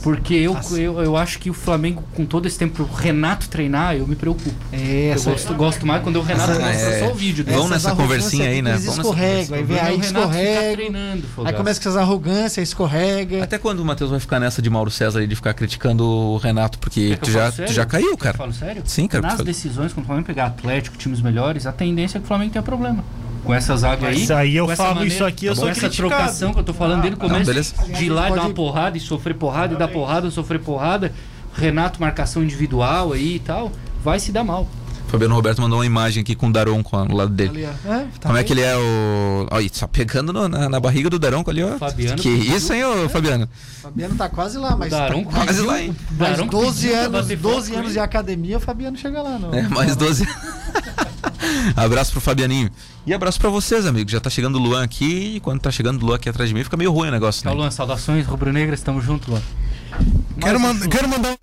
[0.02, 0.04] 13.
[0.04, 3.96] Porque eu, eu, eu acho que o Flamengo, com todo esse tempo, o Renato treinar,
[3.96, 4.50] eu me preocupo.
[4.72, 7.00] É, Eu gosto, gosto mais quando o Renato Essa- mostra é.
[7.00, 7.58] só o vídeo dele.
[7.58, 8.72] Vamos essas nessa conversinha aí, né?
[8.72, 10.74] Vamos nessa escorregam, aí vem é aí o Renato ficar escorrega.
[10.78, 13.44] treinando, Aí começa com as arrogâncias, escorrega.
[13.44, 16.38] Até quando o Matheus vai ficar nessa de Mauro César aí de ficar criticando o
[16.38, 16.80] Renato?
[16.80, 18.38] Porque que tu eu já, tu já caiu, Eu cara.
[18.38, 18.82] falo sério?
[18.86, 22.26] Sim, cara, Nas decisões, quando o Flamengo pegar Atlético, times melhores, a tendência é que
[22.26, 23.04] o Flamengo tenha problema.
[23.44, 24.20] Com essa zaga aí.
[24.20, 26.10] Mas aí eu com essa falo maneira- isso aqui, eu com sou essa criticado.
[26.10, 27.46] trocação que eu tô falando desde o não, começo.
[27.46, 27.74] beleza.
[27.98, 31.12] de ir lá e dar uma porrada e sofrer porrada e dar porrada, sofrer porrada.
[31.56, 33.72] Renato, marcação individual aí e tal.
[34.04, 34.68] Vai se dar mal.
[35.08, 37.64] Fabiano Roberto mandou uma imagem aqui com o Daronco ao lado dele.
[37.66, 37.70] É,
[38.20, 38.44] tá Como é bem.
[38.46, 39.48] que ele é o.
[39.50, 41.80] Olha, só pegando no- na, na barriga do Daronco ali, ó.
[41.80, 43.46] Fabiano que isso, hein, ô Fabiano?
[43.80, 44.92] O Fabiano tá quase lá, mas.
[44.92, 45.96] Daronco tá, quase lá, hein?
[46.12, 48.96] mais Daronco 12 pediu pra anos, bater 12 foto com anos de academia, o Fabiano
[48.98, 49.40] chega lá.
[49.40, 49.52] Não.
[49.52, 50.28] É, mais 12.
[51.76, 52.70] abraço pro Fabianinho.
[53.10, 54.12] E abraço pra vocês, amigos.
[54.12, 55.38] Já tá chegando o Luan aqui.
[55.38, 57.44] E quando tá chegando o Luan aqui atrás de mim, fica meio ruim o negócio,
[57.44, 57.52] né?
[57.56, 57.72] Luan.
[57.72, 58.82] Saudações rubro-negras.
[58.82, 59.42] Tamo junto, Luan.
[60.40, 60.90] Quero, um manda- show.
[60.90, 61.36] quero mandar.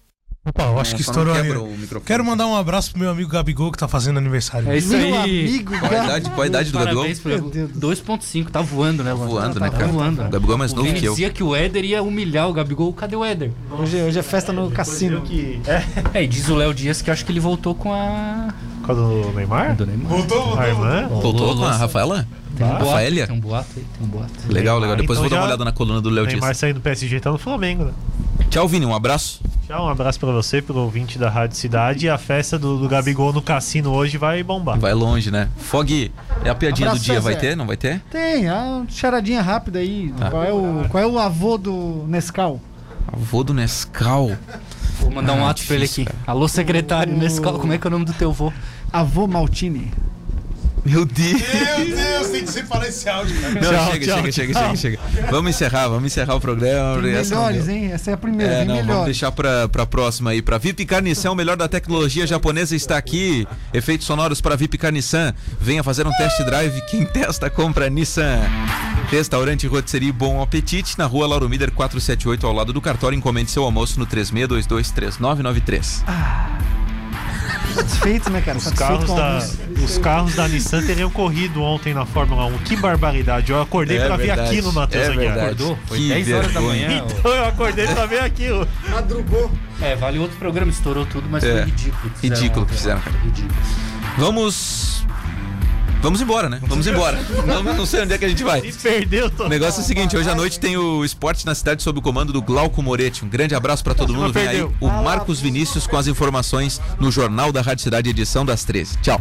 [0.48, 1.50] Opa, eu acho Não, que estourou ali.
[1.50, 2.04] o microfone.
[2.06, 4.70] Quero mandar um abraço pro meu amigo Gabigol que tá fazendo aniversário.
[4.70, 5.44] É isso Meu aí.
[5.44, 7.02] amigo, Qual a idade, qual a idade do Gabigol?
[7.02, 9.26] Parabéns pro Meu Deus do 2.5, tá voando, né, Luan?
[9.26, 9.88] Voando, tá né, cara?
[9.88, 10.22] voando.
[10.22, 11.12] O Gabigol é mais o novo Vini que eu.
[11.14, 12.92] dizia que o Éder ia humilhar o Gabigol.
[12.92, 13.50] Cadê o Éder?
[13.72, 15.20] Hoje, hoje é festa no cassino.
[15.22, 15.60] Que...
[15.66, 16.20] É.
[16.20, 18.54] É, e diz o Léo Dias que acho que ele voltou com a.
[18.86, 19.74] Qual do Neymar?
[19.76, 20.08] Do Neymar.
[20.08, 21.08] Voltou, A irmã?
[21.08, 22.26] Voltou com a Rafaela?
[22.56, 23.26] Tem um boato, Rafaelia?
[23.26, 24.32] Tem um boato aí, tem um boato.
[24.48, 24.96] Legal, legal.
[24.96, 26.40] Depois Então eu vou dar uma olhada na coluna do Léo Dias.
[26.40, 27.92] Neymar saindo do PSG tá no Flamengo, né?
[28.48, 28.86] Tchau, Vini.
[28.86, 29.42] Um abraço.
[29.66, 32.06] Tchau, um abraço pra você, pro ouvinte da Rádio Cidade.
[32.06, 34.78] E a festa do, do Gabigol no cassino hoje vai bombar.
[34.78, 35.48] Vai longe, né?
[35.58, 36.10] Fog,
[36.44, 37.20] é a piadinha Abraço, do dia.
[37.20, 37.46] Vai César.
[37.46, 37.56] ter?
[37.56, 38.00] Não vai ter?
[38.10, 40.14] Tem, ah, uma charadinha rápida aí.
[40.16, 40.30] Tá.
[40.30, 42.60] Qual, é o, qual é o avô do Nescau?
[43.12, 44.30] Avô do Nescau.
[45.00, 46.12] Vou mandar um Ah, ato pra ele difícil, aqui.
[46.12, 46.24] cara.
[46.32, 48.50] Alô, secretário, O- nesse como é que é o nome do teu vô?
[48.92, 49.90] Avô Maltini.
[50.84, 51.32] Meu Deus.
[51.42, 53.34] Meu Deus, tem que separar esse áudio.
[53.40, 54.76] Não, Tchau, chega, tchau, chega, chega, tchau.
[54.76, 55.30] chega, chega.
[55.32, 57.02] Vamos encerrar, vamos encerrar o programa.
[57.02, 57.90] Tem Essa melhores, hein?
[57.92, 59.04] Essa é a primeira, É, não, vamos melhores.
[59.06, 60.40] deixar pra, pra próxima aí.
[60.40, 63.48] Pra VIP Carniçan, o melhor da tecnologia japonesa está aqui.
[63.74, 65.34] Efeitos sonoros para VIP Carniçan.
[65.60, 66.80] Venha fazer um test drive.
[66.82, 68.38] Quem testa, compra Nissan.
[69.10, 73.18] Restaurante Rotisserie Bom Apetite, na rua Lauro Miller 478, ao lado do cartório.
[73.18, 76.75] Encomende seu almoço no 36223993.
[77.76, 78.58] Satisfeito, né, cara?
[78.58, 82.46] Os Satisfeito carros, com o da, os carros da Nissan teriam corrido ontem na Fórmula
[82.46, 82.58] 1.
[82.58, 83.52] Que barbaridade.
[83.52, 85.18] Eu acordei pra ver aquilo, Matheus é Aguiar.
[85.34, 85.46] verdade.
[85.62, 85.78] Acordou?
[85.86, 87.04] Foi Que 10 horas da manhã.
[87.18, 88.66] Então eu acordei pra ver aquilo.
[88.90, 89.50] Madrugou.
[89.80, 92.10] É, vale outro programa, estourou tudo, mas É, foi ridículo.
[92.12, 93.02] que fizeram ridículo que fizeram.
[93.24, 93.54] Ridículo.
[94.18, 95.06] Vamos.
[96.02, 96.60] Vamos embora, né?
[96.66, 97.18] Vamos embora.
[97.46, 98.60] não, não sei onde é que a gente vai.
[98.60, 99.48] E perdeu O todo.
[99.48, 102.32] negócio é o seguinte, hoje à noite tem o Esporte na Cidade sob o comando
[102.32, 103.24] do Glauco Moretti.
[103.24, 104.32] Um grande abraço pra todo mundo.
[104.32, 108.64] Vem aí o Marcos Vinícius com as informações no Jornal da Rádio Cidade, edição das
[108.64, 108.98] 13.
[109.02, 109.20] Tchau.